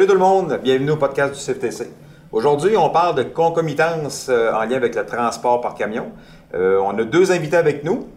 Salut 0.00 0.12
tout 0.12 0.18
le 0.18 0.24
monde, 0.24 0.58
bienvenue 0.62 0.92
au 0.92 0.96
podcast 0.96 1.34
du 1.34 1.38
CFTC. 1.38 1.90
Aujourd'hui, 2.32 2.74
on 2.74 2.88
parle 2.88 3.16
de 3.16 3.22
concomitance 3.22 4.28
euh, 4.30 4.50
en 4.50 4.64
lien 4.64 4.76
avec 4.76 4.94
le 4.94 5.04
transport 5.04 5.60
par 5.60 5.74
camion. 5.74 6.12
Euh, 6.54 6.80
on 6.82 6.96
a 6.96 7.04
deux 7.04 7.30
invités 7.32 7.58
avec 7.58 7.84
nous. 7.84 8.08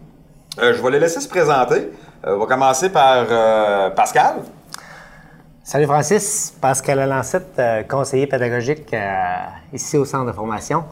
Euh, 0.62 0.72
je 0.72 0.82
vais 0.82 0.92
les 0.92 0.98
laisser 0.98 1.20
se 1.20 1.28
présenter. 1.28 1.90
on 2.26 2.38
va 2.38 2.46
commencer 2.46 2.88
par 2.88 3.26
Pascal. 3.94 4.36
Salut 5.62 5.84
Francis, 5.84 6.56
Pascal 6.58 7.06
Lancette, 7.06 7.60
conseiller 7.86 8.28
pédagogique 8.28 8.96
ici 9.70 9.98
au 9.98 10.06
centre 10.06 10.24
de 10.24 10.32
formation. 10.32 10.84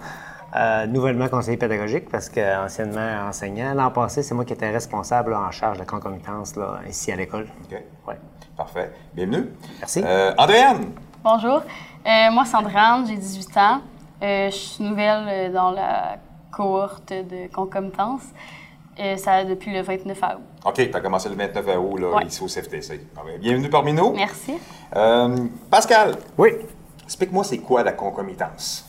nouvellement 0.89 1.29
conseiller 1.29 1.57
pédagogique 1.57 2.11
parce 2.11 2.29
qu'anciennement 2.29 3.29
enseignant. 3.29 3.73
L'an 3.73 3.93
passé, 3.93 4.23
c'est 4.23 4.35
moi 4.35 4.45
qui 4.45 4.53
étais 4.53 4.71
responsable 4.71 5.33
en 5.33 5.51
charge 5.51 5.79
de 5.79 5.85
concomitance 5.85 6.53
ici 6.87 7.11
à 7.11 7.17
l'école. 7.17 7.47
OK. 7.65 7.79
Ouais. 8.09 8.17
Parfait. 8.57 8.93
Bienvenue. 9.15 9.51
Merci. 9.81 10.05
Andréane. 10.37 10.93
Bonjour. 11.25 11.63
Euh, 12.07 12.31
moi, 12.33 12.45
Sandrine, 12.45 13.07
j'ai 13.07 13.17
18 13.17 13.57
ans. 13.57 13.81
Euh, 14.23 14.51
je 14.51 14.57
suis 14.57 14.85
nouvelle 14.85 15.25
euh, 15.29 15.53
dans 15.53 15.71
la 15.71 16.19
cohorte 16.51 17.13
de 17.13 17.53
concomitance. 17.53 18.23
ça 19.17 19.45
depuis 19.45 19.73
le 19.73 19.83
29 19.83 20.19
août. 20.19 20.43
OK, 20.65 20.75
tu 20.75 20.95
as 20.95 21.01
commencé 21.01 21.29
le 21.29 21.37
29 21.37 21.67
août 21.79 21.97
là, 21.99 22.23
ici 22.27 22.43
au 22.43 22.47
CFTC. 22.47 23.07
Ah 23.17 23.21
bienvenue 23.41 23.71
parmi 23.71 23.93
nous. 23.93 24.13
Merci. 24.13 24.55
Pascal. 25.71 26.17
Oui. 26.37 26.51
Explique-moi, 27.05 27.45
c'est 27.45 27.59
quoi 27.59 27.83
la 27.83 27.93
concomitance? 27.93 28.87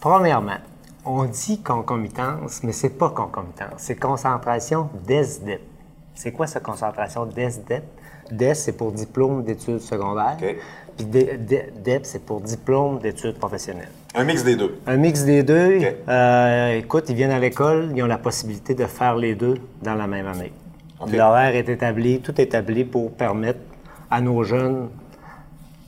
Premièrement, 0.00 0.58
on 1.04 1.24
dit 1.24 1.60
concomitance, 1.62 2.62
mais 2.62 2.72
c'est 2.72 2.96
pas 2.98 3.10
concomitance. 3.10 3.74
C'est 3.78 3.96
concentration 3.96 4.90
DESDEP. 5.06 5.62
C'est 6.14 6.32
quoi 6.32 6.46
cette 6.46 6.62
concentration 6.62 7.26
DESDEP? 7.26 7.84
DES, 8.32 8.54
c'est 8.54 8.76
pour 8.76 8.92
diplôme 8.92 9.44
d'études 9.44 9.80
secondaires. 9.80 10.36
Puis 10.96 11.06
DEP, 11.06 12.00
c'est 12.04 12.24
pour 12.24 12.40
diplôme 12.40 12.98
d'études 12.98 13.38
professionnelles. 13.38 13.88
Un 14.14 14.24
mix 14.24 14.44
des 14.44 14.56
deux. 14.56 14.78
Un 14.86 14.96
mix 14.96 15.24
des 15.24 15.42
deux. 15.42 15.80
Euh, 16.08 16.78
écoute, 16.78 17.04
ils 17.08 17.14
viennent 17.14 17.30
à 17.30 17.38
l'école, 17.38 17.92
ils 17.94 18.02
ont 18.02 18.06
la 18.06 18.18
possibilité 18.18 18.74
de 18.74 18.84
faire 18.86 19.16
les 19.16 19.34
deux 19.34 19.54
dans 19.82 19.94
la 19.94 20.06
même 20.06 20.26
année. 20.26 20.52
L'horaire 21.10 21.54
est 21.54 21.68
établi, 21.68 22.20
tout 22.20 22.38
est 22.40 22.44
établi 22.44 22.84
pour 22.84 23.12
permettre 23.12 23.60
à 24.10 24.20
nos 24.20 24.42
jeunes 24.42 24.88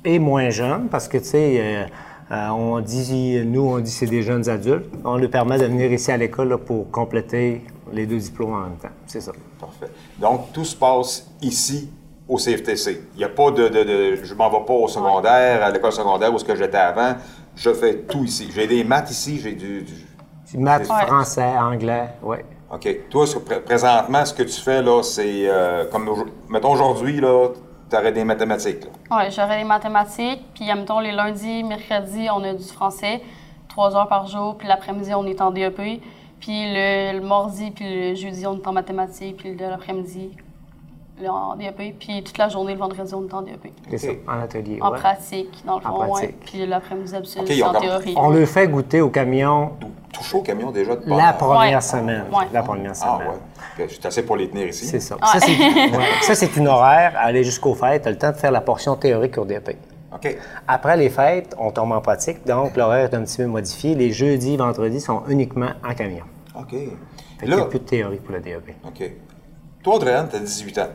et 0.04 0.18
moins 0.18 0.50
jeunes, 0.50 0.88
parce 0.88 1.08
que, 1.08 1.18
tu 1.18 1.24
sais, 1.24 1.56
euh, 1.60 1.84
euh, 2.30 2.48
on 2.48 2.80
dit, 2.80 3.42
nous, 3.44 3.62
on 3.62 3.78
dit 3.78 3.90
c'est 3.90 4.06
des 4.06 4.22
jeunes 4.22 4.48
adultes, 4.48 4.86
on 5.04 5.18
leur 5.18 5.30
permet 5.30 5.58
de 5.58 5.66
venir 5.66 5.92
ici 5.92 6.10
à 6.10 6.16
l'école 6.16 6.56
pour 6.58 6.90
compléter 6.90 7.62
les 7.92 8.06
deux 8.06 8.18
diplômes 8.18 8.54
en 8.54 8.60
même 8.60 8.78
temps. 8.80 8.88
C'est 9.06 9.20
ça. 9.20 9.32
Parfait. 9.60 9.90
Donc, 10.18 10.52
tout 10.52 10.64
se 10.64 10.74
passe 10.74 11.30
ici 11.42 11.90
au 12.28 12.36
CFTC. 12.36 13.02
Il 13.14 13.18
n'y 13.18 13.24
a 13.24 13.28
pas 13.28 13.50
de, 13.50 13.68
de, 13.68 14.16
Je 14.22 14.34
m'en 14.34 14.48
vais 14.48 14.64
pas 14.64 14.74
au 14.74 14.88
secondaire, 14.88 15.62
à 15.62 15.70
l'école 15.70 15.92
secondaire 15.92 16.32
où 16.32 16.38
ce 16.38 16.44
que 16.44 16.54
j'étais 16.54 16.78
avant. 16.78 17.14
Je 17.54 17.72
fais 17.72 17.98
tout 17.98 18.24
ici. 18.24 18.50
J'ai 18.54 18.66
des 18.66 18.84
maths 18.84 19.10
ici, 19.10 19.40
j'ai 19.40 19.52
du, 19.52 19.82
du... 19.82 20.58
maths, 20.58 20.86
français, 20.86 21.58
anglais, 21.58 22.08
oui. 22.22 22.38
OK. 22.72 23.08
Toi, 23.10 23.26
présentement, 23.66 24.24
ce 24.24 24.32
que 24.32 24.44
tu 24.44 24.60
fais, 24.60 24.80
là, 24.80 25.02
c'est 25.02 25.46
euh, 25.46 25.84
comme, 25.90 26.08
mettons, 26.48 26.72
aujourd'hui, 26.72 27.20
là, 27.20 27.48
tu 27.90 27.96
aurais 27.96 28.12
des 28.12 28.24
mathématiques. 28.24 28.86
Oui, 29.10 29.24
j'aurais 29.30 29.58
des 29.58 29.64
mathématiques. 29.64 30.42
Puis, 30.54 30.64
mettons, 30.72 31.00
les 31.00 31.12
lundis, 31.12 31.62
mercredis, 31.64 32.28
on 32.34 32.42
a 32.42 32.54
du 32.54 32.64
français, 32.64 33.20
trois 33.68 33.94
heures 33.94 34.08
par 34.08 34.26
jour. 34.26 34.56
Puis, 34.56 34.68
l'après-midi, 34.68 35.12
on 35.14 35.26
est 35.26 35.42
en 35.42 35.50
DEP. 35.50 36.00
Puis, 36.40 36.72
le, 36.72 37.20
mardi, 37.20 37.70
puis 37.72 37.84
le 37.84 38.14
jeudi, 38.14 38.46
on 38.46 38.56
est 38.56 38.66
en 38.66 38.72
mathématiques. 38.72 39.36
Puis, 39.36 39.54
l'après-midi, 39.54 40.30
en 41.28 41.56
DEP, 41.56 41.98
puis 41.98 42.22
toute 42.22 42.38
la 42.38 42.48
journée, 42.48 42.72
le 42.72 42.78
vendredi, 42.78 43.14
on 43.14 43.27
est 43.27 43.34
en 43.34 43.42
DEP. 43.42 43.72
C'est 43.90 43.98
ça, 43.98 44.12
en 44.28 44.40
atelier. 44.40 44.78
En 44.80 44.92
pratique, 44.92 45.62
dans 45.66 45.77
le 45.77 45.83
fond, 45.83 46.14
ouais. 46.14 46.34
Puis 46.44 46.66
l'après-midi, 46.66 47.12
okay, 47.16 47.62
en 47.62 47.72
théorie. 47.72 48.14
On 48.16 48.30
le 48.30 48.46
fait 48.46 48.68
goûter 48.68 49.00
au 49.00 49.10
camion. 49.10 49.72
Touche 50.12 50.34
au 50.34 50.42
camion 50.42 50.70
déjà 50.70 50.96
de 50.96 51.08
La 51.08 51.32
première 51.32 51.82
semaine. 51.82 52.24
La 52.52 52.62
première 52.62 52.94
semaine. 52.94 53.18
Ah, 53.20 53.30
ouais. 53.78 53.88
Je 53.88 53.94
suis 53.94 54.06
assez 54.06 54.22
pour 54.24 54.36
les 54.36 54.48
tenir 54.48 54.68
ici. 54.68 54.86
C'est 54.86 55.00
ça. 55.00 55.16
Ça, 56.22 56.34
c'est 56.34 56.56
une 56.56 56.68
horaire, 56.68 57.14
aller 57.16 57.44
jusqu'aux 57.44 57.74
fêtes. 57.74 58.02
Tu 58.02 58.08
as 58.08 58.11
le 58.11 58.18
temps 58.18 58.30
de 58.30 58.36
faire 58.36 58.52
la 58.52 58.61
portion 58.61 58.96
théorique 58.96 59.38
au 59.38 59.44
DEP. 59.44 59.77
OK. 60.14 60.36
Après 60.68 60.96
les 60.96 61.08
fêtes, 61.08 61.55
on 61.58 61.70
tombe 61.70 61.92
en 61.92 62.00
pratique, 62.00 62.44
donc 62.46 62.77
l'horaire 62.77 63.11
est 63.11 63.14
un 63.14 63.22
petit 63.22 63.38
peu 63.38 63.46
modifié. 63.46 63.94
Les 63.94 64.12
jeudis, 64.12 64.56
vendredis 64.56 65.00
sont 65.00 65.22
uniquement 65.28 65.70
en 65.82 65.94
camion. 65.94 66.24
OK. 66.58 66.72
il 66.72 67.48
n'y 67.48 67.55
a 67.55 67.64
plus 67.64 67.78
de 67.78 67.84
théorie 67.84 68.18
pour 68.18 68.34
le 68.34 68.40
DEP. 68.40 68.74
OK. 68.86 69.11
Toi, 69.82 69.96
Adrienne, 69.96 70.28
tu 70.30 70.36
as 70.36 70.40
18 70.40 70.78
ans. 70.78 70.88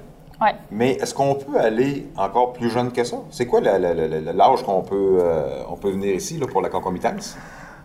Mais 0.71 0.93
est-ce 0.93 1.13
qu'on 1.13 1.35
peut 1.35 1.57
aller 1.59 2.07
encore 2.15 2.53
plus 2.53 2.69
jeune 2.69 2.91
que 2.91 3.03
ça? 3.03 3.17
C'est 3.31 3.45
quoi 3.45 3.61
l'âge 3.61 4.63
qu'on 4.63 4.81
peut, 4.81 5.19
euh, 5.19 5.63
on 5.69 5.75
peut 5.75 5.91
venir 5.91 6.15
ici 6.15 6.37
là, 6.37 6.47
pour 6.47 6.61
la 6.61 6.69
concomitance? 6.69 7.37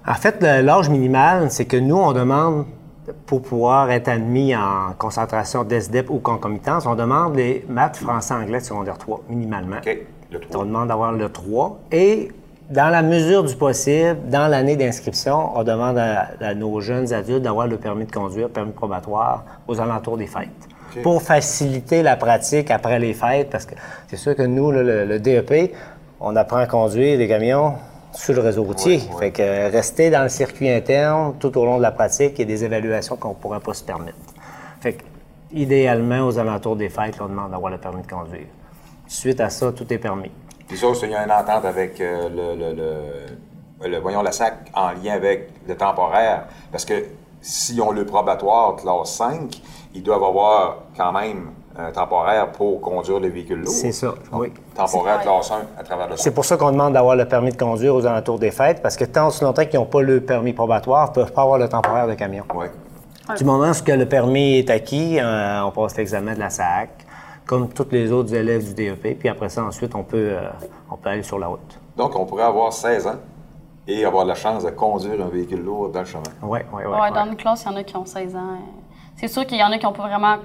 En 0.07 0.15
fait, 0.15 0.43
l'âge 0.43 0.91
minimal, 0.91 1.51
c'est 1.51 1.65
que 1.65 1.77
nous, 1.77 1.97
on 1.97 2.13
demande, 2.13 2.67
pour 3.27 3.43
pouvoir 3.43 3.91
être 3.91 4.09
admis 4.09 4.55
en 4.55 4.93
concentration 4.99 5.65
d'ESDEP 5.65 6.11
ou 6.11 6.19
concomitance, 6.19 6.87
on 6.87 6.95
demande 6.95 7.37
les 7.37 7.65
maths, 7.69 7.97
français, 7.97 8.35
anglais, 8.35 8.61
secondaire 8.61 8.99
3, 8.99 9.23
minimalement. 9.29 9.77
OK. 9.77 9.99
Le 10.31 10.41
3. 10.41 10.63
On 10.63 10.65
demande 10.65 10.89
d'avoir 10.89 11.13
le 11.13 11.29
3. 11.29 11.81
Et 11.93 12.31
dans 12.71 12.89
la 12.89 13.03
mesure 13.03 13.45
du 13.45 13.55
possible, 13.55 14.19
dans 14.29 14.49
l'année 14.49 14.77
d'inscription, 14.77 15.57
on 15.57 15.63
demande 15.63 15.99
à, 15.99 16.55
nos 16.55 16.81
jeunes 16.81 17.13
adultes 17.13 17.43
d'avoir 17.43 17.67
le 17.67 17.77
permis 17.77 18.07
de 18.07 18.13
conduire, 18.13 18.49
permis 18.49 18.73
probatoire, 18.73 19.45
aux 19.69 19.81
alentours 19.81 20.17
des 20.17 20.27
fêtes 20.27 20.69
pour 21.03 21.23
faciliter 21.23 22.03
la 22.03 22.17
pratique 22.17 22.71
après 22.71 22.99
les 22.99 23.15
fêtes, 23.15 23.51
parce 23.51 23.67
que 23.67 23.75
c'est 24.09 24.17
sûr 24.17 24.35
que 24.35 24.43
nous, 24.43 24.71
le, 24.71 25.19
DEP, 25.19 25.75
on 26.21 26.37
apprend 26.37 26.59
à 26.59 26.67
conduire 26.67 27.19
des 27.19 27.29
camions 27.29 27.75
sur 28.13 28.35
le 28.35 28.41
réseau 28.41 28.63
routier. 28.63 29.01
Fait 29.19 29.31
que 29.31 29.71
rester 29.71 30.11
dans 30.11 30.23
le 30.23 30.29
circuit 30.29 30.71
interne 30.71 31.35
tout 31.39 31.57
au 31.59 31.65
long 31.65 31.79
de 31.79 31.83
la 31.83 31.93
pratique, 31.93 32.35
il 32.37 32.41
y 32.41 32.43
a 32.43 32.47
des 32.47 32.65
évaluations 32.65 33.17
qu'on 33.17 33.31
ne 33.31 33.35
pourrait 33.35 33.61
pas 33.61 33.75
se 33.75 33.85
permettre. 33.85 34.19
Fait 34.81 34.95
que, 34.95 35.05
idéalement, 35.53 36.27
aux 36.27 36.39
alentours 36.39 36.77
des 36.77 36.89
fêtes, 36.89 37.17
on 37.21 37.29
demande 37.29 37.51
d'avoir 37.51 37.71
le 37.71 37.79
permis 37.79 38.03
de 38.03 38.09
conduire. 38.09 38.47
Suite 39.07 39.41
à 39.41 39.51
ça, 39.51 39.73
tout 39.73 39.91
est 39.93 39.99
permis. 39.99 40.31
Puis 40.69 40.79
ça, 40.79 40.87
il 41.03 41.11
y 41.11 41.15
a 41.15 41.25
une 41.25 41.33
entente 41.33 41.65
avec 41.65 42.01
euh, 42.01 42.29
le, 43.81 43.89
le, 43.89 43.99
voyons, 43.99 44.23
la 44.23 44.33
SAC 44.33 44.55
en 44.75 44.91
lien 44.91 45.15
avec 45.15 45.51
le 45.67 45.77
temporaire, 45.77 46.47
parce 46.71 46.85
que 46.85 46.95
si 47.41 47.81
on 47.81 47.91
le 47.91 48.07
probatoire 48.07 48.77
classe 48.77 49.17
5, 49.17 49.61
ils 49.95 50.03
doivent 50.03 50.25
avoir 50.25 50.77
quand 50.97 51.13
même 51.13 51.51
un 51.77 51.91
temporaire 51.91 52.53
pour 52.53 52.81
conduire 52.81 53.19
le 53.19 53.29
véhicule 53.29 53.61
lourd. 53.61 53.73
C'est 53.73 53.93
ça, 53.93 54.15
oui. 54.33 54.53
Temporaire 54.75 55.21
classe 55.21 55.51
1 55.51 55.55
à 55.79 55.83
travers 55.83 56.09
le 56.09 56.17
C'est 56.17 56.33
pour 56.33 56.45
ça 56.45 56.57
qu'on 56.57 56.71
demande 56.71 56.93
d'avoir 56.93 57.17
le 57.17 57.27
permis 57.27 57.51
de 57.51 57.57
conduire 57.57 57.95
aux 57.95 58.05
alentours 58.05 58.39
des 58.39 58.51
fêtes, 58.51 58.83
parce 58.83 58.97
que 58.97 59.05
tant 59.05 59.29
aussi 59.29 59.43
longtemps 59.43 59.65
qu'ils 59.65 59.81
n'ont 59.81 59.87
pas 59.87 60.03
le 60.03 60.21
permis 60.21 60.53
probatoire, 60.53 61.07
ils 61.07 61.19
ne 61.19 61.25
peuvent 61.25 61.33
pas 61.33 61.43
avoir 61.43 61.59
le 61.59 61.69
temporaire 61.69 62.07
de 62.07 62.15
camion. 62.15 62.45
Oui. 62.55 62.67
Du 63.39 63.45
moment 63.45 63.71
où 63.71 63.91
le 63.91 64.05
permis 64.05 64.59
est 64.59 64.71
acquis, 64.71 65.19
euh, 65.19 65.63
on 65.65 65.71
passe 65.71 65.97
l'examen 65.97 66.35
de 66.35 66.41
la 66.41 66.51
SAC, 66.51 66.91
comme 67.47 67.69
tous 67.69 67.89
les 67.91 68.13
autres 68.13 68.35
élèves 68.35 68.65
du 68.65 68.75
DEP, 68.75 69.19
puis 69.19 69.29
après 69.29 69.49
ça, 69.49 69.65
ensuite, 69.65 69.95
on 69.95 70.03
peut, 70.03 70.33
euh, 70.33 70.49
on 70.91 70.97
peut 70.97 71.09
aller 71.09 71.23
sur 71.23 71.39
la 71.39 71.47
route. 71.47 71.79
Donc, 71.97 72.15
on 72.17 72.27
pourrait 72.27 72.43
avoir 72.45 72.73
16 72.73 73.07
ans 73.07 73.17
et 73.87 74.05
avoir 74.05 74.25
la 74.25 74.35
chance 74.35 74.65
de 74.65 74.71
conduire 74.71 75.25
un 75.25 75.29
véhicule 75.29 75.63
lourd 75.63 75.89
dans 75.89 76.01
le 76.01 76.07
chemin. 76.07 76.23
Oui, 76.43 76.61
oui, 76.73 76.83
oui. 76.87 77.01
Ouais, 77.01 77.11
dans 77.11 77.27
une 77.27 77.37
classe, 77.37 77.65
il 77.65 77.73
y 77.73 77.75
en 77.75 77.77
a 77.77 77.85
qui 77.85 77.97
ont 77.97 78.05
16 78.05 78.37
ans. 78.37 78.59
C'est 79.17 79.29
sûr 79.29 79.47
qu'il 79.47 79.59
y 79.59 79.63
en 79.63 79.71
a 79.71 79.79
qui 79.79 79.85
n'ont 79.85 79.93
pas 79.93 80.09
vraiment 80.09 80.37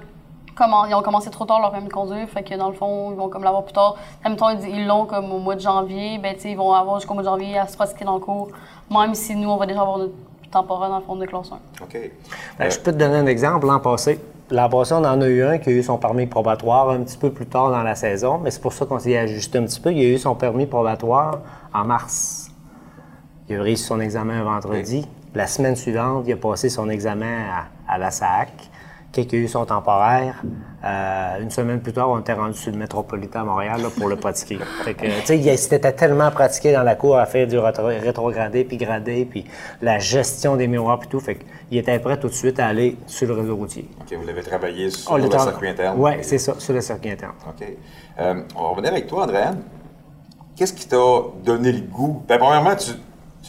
ils 0.88 0.94
ont 0.94 1.02
commencé 1.02 1.30
trop 1.30 1.44
tard 1.44 1.60
leur 1.60 1.70
permis 1.70 1.88
de 1.88 1.92
conduire, 1.92 2.28
fait 2.28 2.42
que 2.42 2.54
dans 2.54 2.68
le 2.68 2.74
fond, 2.74 3.12
ils 3.12 3.16
vont 3.16 3.28
comme 3.28 3.44
l'avoir 3.44 3.64
plus 3.64 3.72
tard. 3.72 3.96
En 4.24 4.28
même 4.30 4.38
temps, 4.38 4.50
ils 4.50 4.86
l'ont 4.86 5.06
comme 5.06 5.30
au 5.30 5.38
mois 5.38 5.54
de 5.54 5.60
janvier, 5.60 6.18
ben 6.18 6.34
ils 6.44 6.56
vont 6.56 6.72
avoir 6.72 6.98
jusqu'au 6.98 7.14
mois 7.14 7.22
de 7.22 7.28
janvier 7.28 7.58
à 7.58 7.66
se 7.66 7.76
pratiquer 7.76 8.04
dans 8.04 8.14
le 8.14 8.20
cours, 8.20 8.48
même 8.90 9.14
si 9.14 9.36
nous, 9.36 9.48
on 9.48 9.56
va 9.56 9.66
déjà 9.66 9.80
avoir 9.80 9.98
notre 9.98 10.14
temporaire 10.50 10.88
dans 10.88 10.98
le 10.98 11.04
fond 11.04 11.16
de 11.16 11.26
classe 11.26 11.50
1. 11.80 11.84
OK. 11.84 12.10
Ben, 12.58 12.70
je 12.70 12.78
peux 12.78 12.92
te 12.92 12.96
donner 12.96 13.16
un 13.16 13.26
exemple. 13.26 13.66
L'an 13.66 13.80
passé, 13.80 14.18
l'an 14.50 14.68
passé, 14.68 14.94
on 14.94 15.04
en 15.04 15.20
a 15.20 15.26
eu 15.26 15.42
un 15.42 15.58
qui 15.58 15.68
a 15.68 15.72
eu 15.72 15.82
son 15.82 15.98
permis 15.98 16.26
probatoire 16.26 16.90
un 16.90 17.02
petit 17.02 17.18
peu 17.18 17.30
plus 17.30 17.46
tard 17.46 17.70
dans 17.70 17.82
la 17.82 17.94
saison, 17.94 18.38
mais 18.38 18.50
c'est 18.50 18.60
pour 18.62 18.72
ça 18.72 18.86
qu'on 18.86 18.98
s'est 18.98 19.16
ajusté 19.16 19.58
un 19.58 19.64
petit 19.64 19.80
peu. 19.80 19.92
Il 19.92 20.00
a 20.00 20.14
eu 20.14 20.18
son 20.18 20.34
permis 20.34 20.66
probatoire 20.66 21.40
en 21.74 21.84
mars. 21.84 22.50
Il 23.48 23.56
a 23.56 23.62
réussi 23.62 23.84
son 23.84 24.00
examen 24.00 24.40
un 24.40 24.44
vendredi. 24.44 25.06
La 25.34 25.46
semaine 25.46 25.76
suivante, 25.76 26.24
il 26.26 26.32
a 26.32 26.36
passé 26.36 26.68
son 26.68 26.88
examen 26.88 27.44
à, 27.50 27.64
à 27.88 27.98
la 27.98 28.10
SAC 28.10 28.68
qui 29.12 29.36
a 29.36 29.38
eu 29.38 29.48
son 29.48 29.64
temporaire. 29.64 30.42
Euh, 30.84 31.40
une 31.40 31.50
semaine 31.50 31.80
plus 31.80 31.92
tard, 31.92 32.10
on 32.10 32.20
était 32.20 32.32
rendu 32.32 32.56
sur 32.56 32.70
le 32.70 32.78
métropolitain 32.78 33.40
à 33.40 33.44
Montréal 33.44 33.80
pour 33.96 34.08
le 34.08 34.16
pratiquer. 34.16 34.58
fait 34.84 34.94
que, 34.94 35.06
tu 35.26 35.42
sais, 35.42 35.56
c'était 35.56 35.92
tellement 35.92 36.30
pratiqué 36.30 36.72
dans 36.72 36.82
la 36.82 36.94
cour 36.94 37.18
à 37.18 37.26
faire 37.26 37.46
du 37.46 37.58
rétrogradé, 37.58 38.64
puis 38.64 38.76
gradé, 38.76 39.24
puis 39.24 39.44
la 39.82 39.98
gestion 39.98 40.56
des 40.56 40.68
miroirs, 40.68 41.00
puis 41.00 41.08
tout. 41.08 41.20
Fait 41.20 41.36
qu'il 41.36 41.78
était 41.78 41.98
prêt 41.98 42.18
tout 42.18 42.28
de 42.28 42.34
suite 42.34 42.60
à 42.60 42.66
aller 42.66 42.96
sur 43.06 43.26
le 43.26 43.34
réseau 43.34 43.56
routier. 43.56 43.88
OK, 44.00 44.16
vous 44.16 44.26
l'avez 44.26 44.42
travaillé 44.42 44.90
sur 44.90 45.18
le 45.18 45.30
circuit 45.30 45.68
interne? 45.68 45.96
Oui, 45.98 46.12
c'est 46.22 46.38
ça, 46.38 46.54
sur 46.58 46.74
le 46.74 46.80
circuit 46.80 47.10
interne. 47.10 47.34
OK. 47.48 47.66
Euh, 48.20 48.42
on 48.54 48.62
va 48.62 48.68
revenir 48.68 48.92
avec 48.92 49.06
toi, 49.06 49.24
Andréane. 49.24 49.62
Qu'est-ce 50.54 50.72
qui 50.72 50.88
t'a 50.88 51.22
donné 51.44 51.72
le 51.72 51.80
goût? 51.80 52.22
Bien, 52.26 52.38
premièrement, 52.38 52.74
tu, 52.76 52.90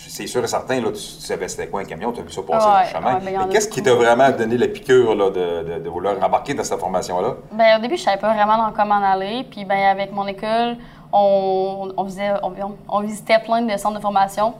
c'est 0.07 0.27
sûr 0.27 0.43
et 0.43 0.47
certain, 0.47 0.79
là, 0.81 0.91
tu, 0.91 0.99
savais 0.99 1.47
c'était 1.47 1.67
quoi 1.67 1.81
un 1.81 1.85
camion, 1.85 2.11
tu 2.11 2.21
as 2.21 2.23
vu 2.23 2.31
ça 2.31 2.41
passer 2.41 2.65
dans 2.65 2.79
le 2.79 2.85
chemin. 2.85 3.19
mais, 3.23 3.51
qu'est-ce 3.51 3.67
qui 3.67 3.83
t'a 3.83 3.93
vraiment 3.93 4.29
donné 4.31 4.57
la 4.57 4.67
piqûre 4.67 5.15
là, 5.15 5.29
de, 5.29 5.79
de, 5.79 5.89
vouloir 5.89 6.15
embarquer 6.23 6.53
dans 6.53 6.63
cette 6.63 6.79
formation-là? 6.79 7.35
Bien, 7.51 7.77
au 7.77 7.81
début, 7.81 7.97
je 7.97 8.03
savais 8.03 8.17
pas 8.17 8.33
vraiment 8.33 8.71
comment 8.75 8.95
en 8.95 9.03
aller. 9.03 9.45
Puis 9.49 9.65
ben, 9.65 9.77
avec 9.77 10.11
mon 10.11 10.25
école, 10.27 10.77
on, 11.11 11.91
on 11.95 12.05
faisait, 12.05 12.31
on, 12.43 12.53
on 12.87 13.01
visitait 13.01 13.39
plein 13.39 13.61
de 13.61 13.77
centres 13.77 13.97
de 13.97 14.01
formation. 14.01 14.53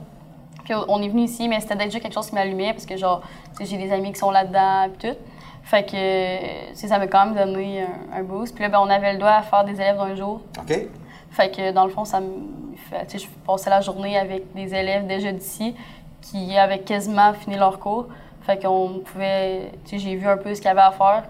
Puis 0.64 0.74
on 0.88 1.02
est 1.02 1.08
venu 1.08 1.22
ici, 1.22 1.48
mais 1.48 1.60
c'était 1.60 1.76
déjà 1.76 2.00
quelque 2.00 2.14
chose 2.14 2.28
qui 2.28 2.34
m'allumait 2.34 2.72
parce 2.72 2.86
que, 2.86 2.96
genre, 2.96 3.22
tu 3.56 3.64
j'ai 3.64 3.78
des 3.78 3.92
amis 3.92 4.12
qui 4.12 4.18
sont 4.18 4.30
là-dedans 4.30 4.84
et 4.84 4.90
tout. 4.98 5.18
Fait 5.62 5.84
que 5.84 6.72
tu 6.78 6.88
ça 6.88 6.98
m'a 6.98 7.06
quand 7.06 7.26
même 7.26 7.34
donné 7.34 7.82
un, 7.82 8.18
un 8.18 8.22
boost. 8.22 8.54
Puis 8.54 8.64
là, 8.64 8.70
ben, 8.70 8.80
on 8.80 8.90
avait 8.90 9.12
le 9.12 9.18
droit 9.18 9.32
à 9.32 9.42
faire 9.42 9.64
des 9.64 9.74
élèves 9.74 9.96
d'un 9.96 10.14
jour. 10.14 10.40
OK? 10.58 10.88
Fait 11.30 11.50
que 11.50 11.72
dans 11.72 11.84
le 11.84 11.90
fond, 11.90 12.04
ça 12.04 12.20
me 12.20 12.69
tu 13.08 13.18
sais, 13.18 13.18
je 13.18 13.28
passais 13.46 13.70
la 13.70 13.80
journée 13.80 14.18
avec 14.18 14.52
des 14.54 14.74
élèves 14.74 15.06
déjà 15.06 15.32
d'ici 15.32 15.74
qui 16.20 16.56
avaient 16.56 16.80
quasiment 16.80 17.32
fini 17.32 17.56
leur 17.56 17.78
cours. 17.78 18.06
Fait 18.42 18.60
qu'on 18.60 19.00
pouvait, 19.04 19.72
tu 19.84 19.92
sais, 19.92 19.98
j'ai 19.98 20.16
vu 20.16 20.26
un 20.26 20.36
peu 20.36 20.54
ce 20.54 20.60
qu'il 20.60 20.68
y 20.68 20.72
avait 20.72 20.80
à 20.80 20.90
faire. 20.90 21.24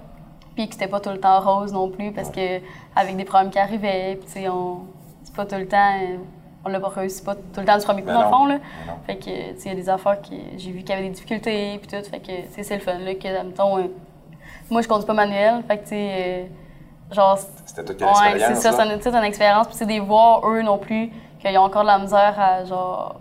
Puis 0.54 0.68
que 0.68 0.74
c'était 0.74 0.88
pas 0.88 1.00
tout 1.00 1.10
le 1.10 1.20
temps 1.20 1.40
rose 1.40 1.72
non 1.72 1.88
plus 1.88 2.12
parce 2.12 2.30
que 2.30 2.60
avec 2.96 3.16
des 3.16 3.24
problèmes 3.24 3.50
qui 3.50 3.58
arrivaient, 3.58 4.18
tu 4.24 4.30
sais, 4.30 4.48
on, 4.48 4.80
c'est 5.22 5.34
pas 5.34 5.46
tout 5.46 5.56
le 5.56 5.68
temps, 5.68 5.94
on 6.64 6.68
l'a 6.68 6.80
pas 6.80 6.88
réussi 6.88 7.22
pas 7.22 7.34
tout 7.34 7.60
le 7.60 7.64
temps 7.64 7.78
du 7.78 7.84
premier 7.84 8.02
coup 8.02 8.08
Ben 8.08 8.14
dans 8.14 8.24
le 8.24 8.28
fond 8.28 8.46
là. 8.46 8.58
Ben. 8.86 8.94
Fait 9.06 9.16
que, 9.16 9.24
tu 9.24 9.60
sais, 9.60 9.62
il 9.66 9.68
y 9.68 9.70
a 9.70 9.74
des 9.74 9.88
affaires 9.88 10.20
que 10.20 10.34
j'ai 10.56 10.70
vu 10.70 10.80
qu'il 10.80 10.90
y 10.90 10.92
avait 10.92 11.02
des 11.02 11.10
difficultés, 11.10 11.80
puis 11.80 11.88
tout. 11.88 12.10
Fait 12.10 12.18
que, 12.20 12.26
tu 12.26 12.52
sais, 12.52 12.62
c'est 12.62 12.74
le 12.74 12.80
fun, 12.80 12.98
là, 12.98 13.14
que, 13.14 13.42
mettons, 13.44 13.78
euh, 13.78 13.84
moi, 14.70 14.82
je 14.82 14.88
conduis 14.88 15.06
pas 15.06 15.14
manuel. 15.14 15.62
Fait 15.66 15.78
que, 15.78 15.82
tu 15.82 15.88
sais, 15.90 16.10
euh, 16.12 17.14
genre. 17.14 17.38
C'était 17.64 17.84
toute 17.84 18.00
une 18.00 18.06
Ouais, 18.06 18.12
c'est 18.14 18.30
expérience, 18.32 18.58
ça, 18.60 18.72
c'est 18.72 18.82
une, 18.82 19.00
sais, 19.00 19.10
c'est 19.10 19.16
une 19.16 19.24
expérience. 19.24 19.66
Puis, 19.68 19.76
c'est 19.76 19.86
des 19.86 20.00
voir, 20.00 20.48
eux 20.48 20.62
non 20.62 20.78
plus, 20.78 21.10
qu'ils 21.40 21.56
ont 21.58 21.62
encore 21.62 21.82
de 21.82 21.88
la 21.88 21.98
misère 21.98 22.34
à, 22.38 22.64
genre, 22.64 23.16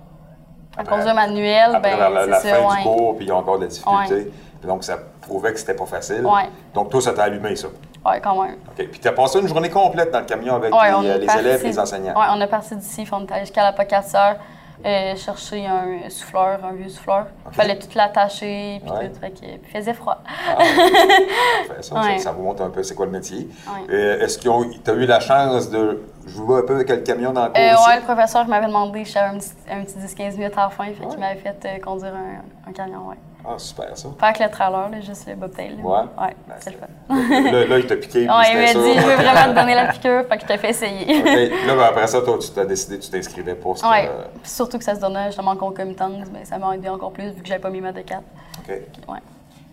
à 0.78 0.84
conduire 0.84 1.16
manuel. 1.16 1.76
Après 1.76 1.96
ben, 1.98 2.10
la, 2.14 2.26
la- 2.26 2.40
fin 2.40 2.76
du 2.76 2.84
cours, 2.84 3.16
puis 3.16 3.26
ils 3.26 3.32
ont 3.32 3.38
encore 3.38 3.58
de 3.58 3.64
la 3.64 3.70
difficulté. 3.70 4.32
Puis 4.60 4.68
Donc, 4.68 4.84
ça 4.84 4.98
prouvait 5.22 5.54
que 5.54 5.60
c'était 5.60 5.74
pas 5.74 5.86
facile. 5.86 6.26
Ouais. 6.26 6.50
Donc, 6.74 6.90
toi, 6.90 7.02
ça 7.02 7.14
t'a 7.14 7.24
allumé, 7.24 7.56
ça? 7.56 7.68
Ouais, 8.06 8.20
quand 8.22 8.42
même. 8.44 8.56
OK. 8.68 8.88
Puis, 8.90 9.00
tu 9.00 9.08
as 9.08 9.12
passé 9.12 9.40
une 9.40 9.48
journée 9.48 9.70
complète 9.70 10.12
dans 10.12 10.20
le 10.20 10.26
camion 10.26 10.56
avec 10.56 10.72
les, 10.74 11.10
euh, 11.10 11.18
les 11.18 11.38
élèves 11.40 11.64
et 11.64 11.68
les 11.68 11.80
enseignants. 11.80 12.14
Ouais, 12.20 12.28
on 12.32 12.42
est 12.42 12.48
parti 12.48 12.76
d'ici, 12.76 13.08
on 13.12 13.26
est 13.26 13.32
allé 13.32 13.42
jusqu'à 13.42 13.64
la 13.64 13.74
Pocatière, 13.74 14.38
euh, 14.86 15.16
chercher 15.16 15.66
un 15.66 16.10
souffleur, 16.10 16.64
un 16.64 16.74
vieux 16.74 16.90
souffleur. 16.90 17.28
Ok. 17.46 17.54
Fallait 17.54 17.78
tout 17.78 17.88
l'attacher, 17.96 18.80
puis 18.84 18.92
Ouais. 18.92 19.10
tout. 19.10 19.20
Fait 19.20 19.34
il 19.42 19.60
faisait 19.72 19.94
froid. 19.94 20.18
Ah, 20.28 20.64
ça, 21.68 21.82
ça, 21.82 22.02
Ouais. 22.02 22.18
ça 22.20 22.32
vous 22.32 22.44
montre 22.44 22.64
un 22.64 22.70
peu 22.70 22.82
c'est 22.84 22.96
quoi 22.96 23.06
le 23.06 23.12
métier. 23.12 23.48
Ouais. 23.68 23.94
Euh, 23.94 24.20
Est-ce 24.22 24.38
que 24.38 24.44
tu 24.84 24.90
as 24.90 24.94
eu 24.94 25.06
la 25.06 25.20
chance 25.20 25.70
de 25.70 26.04
jouer 26.26 26.60
un 26.60 26.64
peu 26.66 26.76
avec 26.76 26.90
le 26.90 26.98
camion 26.98 27.32
dans 27.34 27.46
le 27.46 27.52
cours 27.52 27.60
Euh, 27.60 27.88
ouais, 27.90 27.96
le 27.98 28.04
professeur 28.04 28.48
m'avait 28.48 28.68
demandé 28.68 29.04
j'avais 29.06 29.36
un 29.36 29.40
petit, 29.40 29.52
un 29.70 29.84
petit 29.84 29.98
10-15 29.98 30.38
minutes 30.38 30.54
à 30.58 30.64
la 30.64 30.70
fin, 30.70 30.86
fait 30.86 31.06
qu'il 31.08 31.20
m'avait 31.20 31.40
fait 31.40 31.80
conduire 31.82 32.14
un, 32.16 32.70
un 32.70 32.74
camion, 32.74 33.08
ouais. 33.08 33.16
Ah, 33.52 33.58
super, 33.58 33.98
ça. 33.98 34.10
Pas 34.20 34.28
avec 34.28 34.40
le 34.40 34.50
trailer, 34.50 34.90
là, 34.90 35.02
juste 35.02 35.28
le 35.28 35.36
bobtail. 35.36 35.76
là. 35.78 35.84
Ouais. 35.84 35.98
Ouais, 36.24 36.36
Ben, 36.48 36.56
c'est 36.60 36.70
le 36.72 36.78
fun. 36.78 37.52
Là, 37.52 37.66
là, 37.66 37.80
il 37.80 37.88
t'a 37.88 37.96
piqué. 37.96 38.20
Ouais, 38.30 38.44
il 38.52 38.58
m'a 38.60 38.68
ça. 38.68 38.74
dit, 38.74 38.94
je 38.94 39.06
veux 39.08 39.16
vraiment 39.16 39.54
te 39.54 39.60
donner 39.60 39.74
la 39.76 39.88
piqûre, 39.92 40.24
fait 40.30 40.36
que 40.38 40.42
je 40.44 40.48
t'ai 40.48 40.58
fait 40.60 40.70
essayer. 40.70 41.20
OK. 41.20 41.26
Là, 41.68 41.76
ben, 41.76 41.82
après 41.82 42.06
ça, 42.08 42.22
toi, 42.22 42.38
tu 42.40 42.50
t'as 42.52 42.66
décidé, 42.66 43.00
tu 43.00 43.10
t'inscrivais 43.10 43.56
pour 43.56 43.78
ce 43.78 43.86
Ouais. 43.88 44.08
Puis 44.44 44.52
surtout 44.52 44.78
que 44.78 44.84
ça 44.84 44.94
se 44.94 45.00
donnait 45.02 45.26
justement 45.28 45.52
en 45.52 45.56
concomitance, 45.58 46.30
ben, 46.30 46.46
ça 46.46 46.58
m'a 46.60 46.76
aidé 46.76 46.90
encore 46.90 47.12
plus 47.12 47.32
vu 47.32 47.42
que 47.42 47.48
j'avais 47.48 47.60
pas 47.62 47.70
mis 47.72 47.82
ma 47.82 47.92
de 47.92 48.02
4. 48.02 48.22
OK. 48.60 48.68
Ouais. 49.08 49.20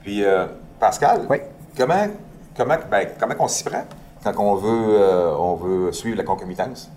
Puis, 0.03 0.25
euh, 0.25 0.47
Pascal, 0.81 1.27
Oui. 1.29 1.39
comment, 1.77 2.07
comment, 2.57 2.77
ben, 2.91 3.09
comment 3.21 3.35
on 3.41 3.49
s'y 3.49 3.63
prend 3.65 3.85
quand 4.25 4.33
on 4.39 4.55
veut, 4.55 4.99
euh, 5.01 5.35
on 5.39 5.55
veut 5.55 5.93
suivre 5.93 6.17
la 6.17 6.25
concomitance? 6.25 6.91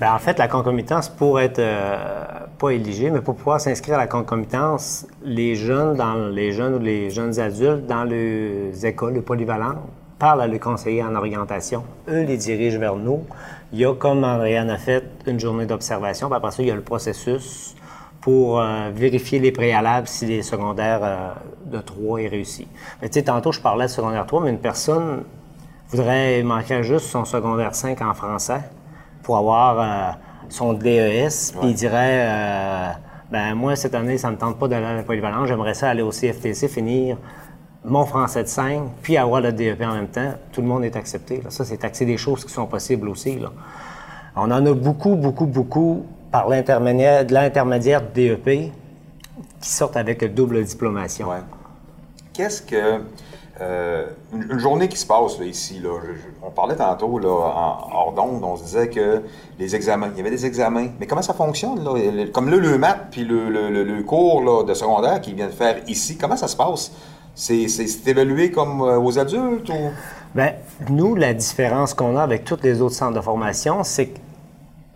Ben, 0.00 0.12
en 0.12 0.18
fait, 0.18 0.38
la 0.38 0.48
concomitance, 0.48 1.08
pour 1.08 1.40
être 1.40 1.58
euh, 1.58 2.24
pas 2.58 2.70
éligible, 2.70 3.12
mais 3.12 3.20
pour 3.20 3.36
pouvoir 3.36 3.60
s'inscrire 3.60 3.96
à 3.96 3.98
la 3.98 4.06
concomitance, 4.06 5.06
les 5.24 5.54
jeunes, 5.54 5.96
dans 5.96 6.14
les 6.14 6.52
jeunes 6.52 6.74
ou 6.74 6.78
les 6.78 7.10
jeunes 7.10 7.38
adultes 7.38 7.86
dans 7.86 8.04
les 8.04 8.86
écoles 8.86 9.22
polyvalentes 9.22 9.78
parlent 10.18 10.42
à 10.42 10.46
le 10.46 10.58
conseiller 10.58 11.02
en 11.02 11.14
orientation. 11.14 11.84
Eux 12.08 12.22
les 12.22 12.36
dirigent 12.36 12.78
vers 12.78 12.96
nous. 12.96 13.24
Il 13.72 13.80
y 13.80 13.84
a, 13.84 13.94
comme 13.94 14.24
Andréane 14.24 14.70
a 14.70 14.78
fait, 14.78 15.04
une 15.26 15.40
journée 15.40 15.66
d'observation. 15.66 16.32
Après 16.32 16.50
ça, 16.50 16.62
il 16.62 16.68
y 16.68 16.70
a 16.70 16.74
le 16.74 16.82
processus 16.82 17.74
pour 18.20 18.60
euh, 18.60 18.90
vérifier 18.94 19.38
les 19.38 19.52
préalables 19.52 20.08
si 20.08 20.24
les 20.26 20.42
secondaires 20.42 21.00
euh, 21.02 21.32
de 21.66 21.78
3 21.78 22.22
est 22.22 22.28
réussi. 22.28 22.66
Mais 23.02 23.08
tantôt, 23.08 23.52
je 23.52 23.60
parlais 23.60 23.86
de 23.86 23.90
secondaire 23.90 24.26
3, 24.26 24.42
mais 24.42 24.50
une 24.50 24.58
personne 24.58 25.24
voudrait, 25.90 26.40
il 26.40 26.46
manquerait 26.46 26.82
juste 26.82 27.06
son 27.06 27.24
secondaire 27.24 27.74
5 27.74 28.00
en 28.00 28.14
français 28.14 28.62
pour 29.24 29.36
avoir 29.36 29.80
euh, 29.80 30.12
son 30.48 30.74
DES, 30.74 31.52
puis 31.58 31.70
il 31.70 31.74
dirait 31.74 32.28
euh, 32.28 32.88
ben 33.32 33.54
moi 33.54 33.74
cette 33.74 33.94
année 33.96 34.18
ça 34.18 34.30
me 34.30 34.36
tente 34.36 34.58
pas 34.58 34.68
d'aller 34.68 34.86
à 34.86 34.94
la 34.94 35.02
polyvalente, 35.02 35.46
j'aimerais 35.46 35.74
ça 35.74 35.90
aller 35.90 36.02
au 36.02 36.10
CFTC 36.10 36.68
finir 36.68 37.16
mon 37.84 38.06
français 38.06 38.44
de 38.44 38.48
5 38.48 38.82
puis 39.02 39.16
avoir 39.16 39.40
le 39.40 39.52
DEP 39.52 39.82
en 39.82 39.94
même 39.94 40.08
temps. 40.08 40.32
Tout 40.52 40.62
le 40.62 40.68
monde 40.68 40.84
est 40.84 40.96
accepté. 40.96 41.40
là. 41.42 41.50
Ça 41.50 41.64
c'est 41.64 41.84
accès 41.84 42.04
des 42.04 42.16
choses 42.16 42.44
qui 42.44 42.52
sont 42.52 42.66
possibles 42.66 43.08
aussi 43.08 43.40
là. 43.40 43.50
On 44.36 44.50
en 44.50 44.64
a 44.64 44.72
beaucoup 44.72 45.16
beaucoup 45.16 45.46
beaucoup 45.46 46.06
par 46.30 46.48
l'intermédiaire 46.48 47.26
de 47.26 47.34
l'intermédiaire 47.34 48.02
du 48.02 48.28
DEP 48.28 48.72
qui 49.60 49.68
sortent 49.68 49.96
avec 49.96 50.22
le 50.22 50.28
double 50.28 50.62
diplomation. 50.62 51.28
Ouais. 51.28 51.36
Qu'est-ce 52.32 52.60
que. 52.60 53.00
Euh, 53.60 54.06
une, 54.32 54.58
journée 54.58 54.88
qui 54.88 54.96
se 54.96 55.06
passe 55.06 55.38
ici, 55.44 55.78
là, 55.78 55.90
on 56.42 56.50
parlait 56.50 56.74
tantôt 56.74 57.18
là, 57.18 57.28
en 57.28 57.94
hors 57.94 58.12
d'onde, 58.12 58.42
on 58.42 58.56
se 58.56 58.64
disait 58.64 58.88
que 58.88 59.22
les 59.58 59.76
examens, 59.76 60.08
il 60.12 60.18
y 60.18 60.20
avait 60.20 60.30
des 60.30 60.44
examens. 60.44 60.88
Mais 60.98 61.06
comment 61.06 61.22
ça 61.22 61.34
fonctionne? 61.34 61.84
Là? 61.84 61.92
Comme 62.32 62.50
là, 62.50 62.56
le 62.56 62.78
maths 62.78 63.06
puis 63.12 63.24
le, 63.24 63.48
le- 63.50 63.84
le- 63.84 64.02
cours 64.02 64.42
là, 64.42 64.64
de 64.64 64.74
secondaire 64.74 65.20
qu'ils 65.20 65.34
viennent 65.36 65.52
faire 65.52 65.76
ici, 65.86 66.18
comment 66.18 66.36
ça 66.36 66.48
se 66.48 66.56
passe? 66.56 66.92
C'est 67.36 67.66
évalué 68.06 68.50
comme 68.50 68.80
euh, 68.82 68.98
aux 68.98 69.18
adultes 69.18 69.68
ou? 69.68 69.90
Bien, 70.34 70.54
nous, 70.88 71.14
la 71.14 71.32
différence 71.32 71.94
qu'on 71.94 72.16
a 72.16 72.22
avec 72.22 72.44
tous 72.44 72.58
les 72.62 72.80
autres 72.82 72.96
centres 72.96 73.14
de 73.14 73.20
formation, 73.20 73.84
c'est 73.84 74.06
que 74.08 74.18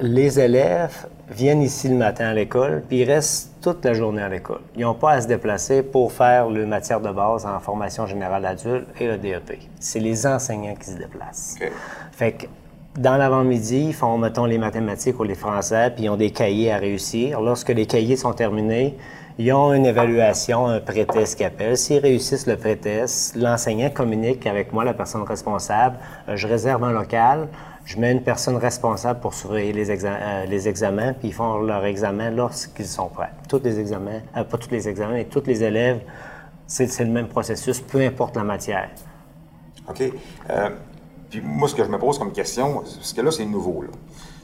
les 0.00 0.40
élèves 0.40 1.06
viennent 1.30 1.62
ici 1.62 1.88
le 1.88 1.96
matin 1.96 2.26
à 2.26 2.34
l'école, 2.34 2.82
puis 2.88 2.98
ils 2.98 3.04
restent 3.04 3.52
toute 3.60 3.84
la 3.84 3.94
journée 3.94 4.22
à 4.22 4.28
l'école. 4.28 4.60
Ils 4.76 4.82
n'ont 4.82 4.94
pas 4.94 5.12
à 5.12 5.20
se 5.20 5.26
déplacer 5.26 5.82
pour 5.82 6.12
faire 6.12 6.48
le 6.48 6.66
matière 6.66 7.00
de 7.00 7.10
base 7.10 7.46
en 7.46 7.58
formation 7.60 8.06
générale 8.06 8.44
adulte 8.44 8.86
et 9.00 9.06
le 9.06 9.18
DEP. 9.18 9.58
C'est 9.80 10.00
les 10.00 10.26
enseignants 10.26 10.74
qui 10.74 10.90
se 10.90 10.96
déplacent. 10.96 11.56
Fait 12.12 12.32
que 12.32 12.46
dans 12.98 13.16
l'avant-midi, 13.16 13.86
ils 13.88 13.94
font, 13.94 14.18
mettons, 14.18 14.44
les 14.44 14.58
mathématiques 14.58 15.20
ou 15.20 15.24
les 15.24 15.36
français, 15.36 15.92
puis 15.94 16.04
ils 16.04 16.08
ont 16.08 16.16
des 16.16 16.30
cahiers 16.30 16.72
à 16.72 16.78
réussir. 16.78 17.40
Lorsque 17.40 17.68
les 17.68 17.86
cahiers 17.86 18.16
sont 18.16 18.32
terminés, 18.32 18.96
ils 19.38 19.52
ont 19.52 19.72
une 19.72 19.86
évaluation, 19.86 20.66
un 20.66 20.80
pré-test 20.80 21.36
qu'ils 21.36 21.46
appellent. 21.46 21.76
S'ils 21.76 22.00
réussissent 22.00 22.48
le 22.48 22.56
pré-test, 22.56 23.36
l'enseignant 23.36 23.88
communique 23.88 24.48
avec 24.48 24.72
moi, 24.72 24.84
la 24.84 24.94
personne 24.94 25.22
responsable. 25.22 25.96
Euh, 26.28 26.34
je 26.34 26.48
réserve 26.48 26.82
un 26.82 26.90
local, 26.90 27.46
je 27.88 27.98
mets 27.98 28.12
une 28.12 28.22
personne 28.22 28.56
responsable 28.56 29.20
pour 29.20 29.32
surveiller 29.32 29.72
les, 29.72 30.04
euh, 30.04 30.68
examens, 30.68 31.14
puis 31.14 31.28
ils 31.28 31.32
font 31.32 31.56
leur 31.62 31.86
examen 31.86 32.30
lorsqu'ils 32.30 32.86
sont 32.86 33.08
prêts. 33.08 33.30
Tous 33.48 33.62
les 33.64 33.80
examens, 33.80 34.20
euh, 34.36 34.44
pas 34.44 34.58
tous 34.58 34.70
les 34.70 34.86
examens, 34.86 35.14
mais 35.14 35.24
tous 35.24 35.44
les 35.46 35.62
élèves, 35.64 36.02
c'est 36.66 36.98
le 37.00 37.10
même 37.10 37.28
processus, 37.28 37.80
peu 37.80 38.02
importe 38.02 38.36
la 38.36 38.44
matière. 38.44 38.90
OK. 39.88 40.02
Euh, 40.50 40.68
puis 41.30 41.40
moi, 41.40 41.66
ce 41.66 41.74
que 41.74 41.82
je 41.82 41.88
me 41.88 41.98
pose 41.98 42.18
comme 42.18 42.32
question, 42.32 42.74
parce 42.74 43.14
que 43.14 43.22
là, 43.22 43.30
c'est 43.30 43.46
nouveau. 43.46 43.82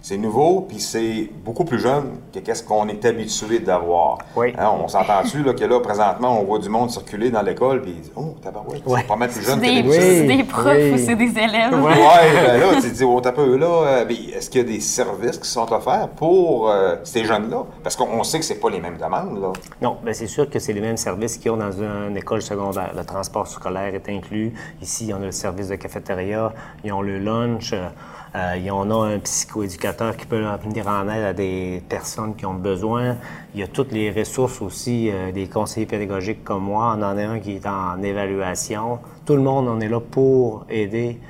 C'est 0.07 0.19
nouveau, 0.19 0.61
puis 0.69 0.81
c'est 0.81 1.31
beaucoup 1.47 1.65
plus 1.65 1.79
jeune 1.79 2.19
que 2.31 2.39
qu'est-ce 2.41 2.63
qu'on 2.63 2.87
est 2.89 3.03
habitué 3.07 3.61
d'avoir. 3.61 4.19
Oui. 4.37 4.53
Hein, 4.59 4.71
on 4.79 4.87
s'entend-tu 4.87 5.43
là, 5.43 5.55
que 5.55 5.65
là, 5.65 5.81
présentement, 5.81 6.39
on 6.39 6.45
voit 6.45 6.59
du 6.59 6.69
monde 6.69 6.91
circuler 6.91 7.31
dans 7.31 7.41
l'école, 7.41 7.81
puis 7.81 7.97
oh, 8.15 8.35
tabarouette, 8.43 8.87
Ouais. 8.87 9.01
c'est 9.01 9.07
pas 9.07 9.17
mal 9.17 9.31
plus 9.31 9.41
jeune 9.41 9.59
que 9.59 9.65
des, 9.65 9.77
d'habitude. 9.77 10.03
Oui, 10.03 10.19
c'est 10.19 10.37
des 10.37 10.45
profs 10.45 10.77
oui. 10.77 10.93
ou 10.93 10.99
c'est 10.99 11.17
des 11.17 11.31
élèves? 11.39 11.83
Ouais, 11.83 11.95
ben 12.35 12.61
là, 12.61 12.75
tu 12.75 12.83
te 12.83 12.95
dis, 12.95 13.03
oh, 13.03 13.19
t'as 13.23 13.33
peu, 13.33 13.57
là, 13.57 13.67
euh, 13.67 14.05
ben, 14.05 14.15
est-ce 14.37 14.51
qu'il 14.51 14.61
y 14.61 14.65
a 14.65 14.67
des 14.67 14.81
services 14.81 15.39
qui 15.39 15.49
sont 15.49 15.73
offerts 15.73 16.11
pour 16.11 16.69
euh, 16.69 16.97
ces 17.03 17.25
jeunes-là? 17.25 17.65
Parce 17.83 17.97
qu'on 17.97 18.09
on 18.13 18.25
sait 18.25 18.39
que 18.41 18.45
c'est 18.45 18.61
pas 18.61 18.69
les 18.69 18.81
mêmes 18.83 18.99
demandes, 18.99 19.41
là. 19.41 19.53
Non, 19.81 19.97
bien 20.05 20.13
c'est 20.13 20.27
sûr 20.27 20.51
que 20.51 20.59
c'est 20.59 20.75
les 20.75 20.83
mêmes 20.83 20.99
services 20.99 21.39
qu'ils 21.39 21.51
ont 21.51 21.57
dans 21.57 21.73
une 21.73 22.15
école 22.19 22.43
secondaire. 22.43 22.93
Le 22.95 23.07
transport 23.07 23.47
scolaire 23.47 23.95
est 23.95 24.09
inclus. 24.11 24.53
Ici, 24.83 25.13
on 25.19 25.23
a 25.23 25.25
le 25.25 25.33
service 25.33 25.69
de 25.69 25.77
cafétéria, 25.77 26.53
ils 26.85 26.93
ont 26.93 27.01
le 27.01 27.19
lunch, 27.19 27.73
euh, 27.73 27.89
euh, 28.37 28.57
ils 28.57 28.69
ont 28.73 29.03
un 29.05 29.21
psychoéducateur 29.21 30.17
qui 30.17 30.27
peut 30.27 30.43
venir 30.65 30.89
en 30.89 31.09
aide 31.09 31.23
à 31.23 31.33
des 31.33 31.81
personnes 31.89 32.35
qui 32.35 32.45
ont 32.45 32.55
besoin. 32.55 33.17
Il 33.55 33.61
y 33.61 33.63
a 33.63 33.69
toutes 33.69 33.93
les 33.93 34.11
ressources 34.11 34.61
aussi, 34.61 35.09
euh, 35.09 35.31
des 35.31 35.47
conseillers 35.47 35.87
pédagogiques 35.87 36.43
comme 36.43 36.65
moi. 36.65 36.97
On 36.99 37.03
en 37.03 37.17
a 37.17 37.25
un 37.25 37.39
qui 37.39 37.53
est 37.53 37.67
en 37.67 38.03
évaluation. 38.03 38.99
Tout 39.25 39.37
le 39.37 39.43
monde, 39.43 39.69
on 39.69 39.79
est 39.81 39.89
là 39.89 40.01
pour 40.01 40.67
aider 40.69 41.21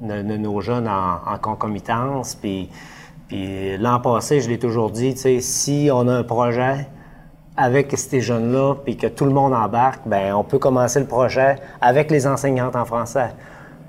de, 0.00 0.22
de 0.22 0.36
nos 0.36 0.60
jeunes 0.60 0.86
en, 0.86 1.36
concomitance. 1.38 2.36
Puis, 2.36 2.70
puis 3.26 3.76
l'an 3.76 3.98
passé, 3.98 4.40
je 4.40 4.48
l'ai 4.48 4.58
toujours 4.60 4.92
dit, 4.92 5.16
si 5.40 5.90
on 5.92 6.06
a 6.06 6.14
un 6.14 6.22
projet 6.22 6.86
avec 7.56 7.90
ces 7.98 8.20
jeunes-là, 8.20 8.76
puis 8.84 8.96
que 8.96 9.08
tout 9.08 9.24
le 9.24 9.32
monde 9.32 9.52
embarque, 9.52 10.02
ben 10.06 10.32
on 10.34 10.44
peut 10.44 10.58
commencer 10.58 11.00
le 11.00 11.06
projet 11.06 11.56
avec 11.80 12.10
les 12.12 12.24
enseignantes 12.26 12.76
en 12.76 12.84
français. 12.84 13.30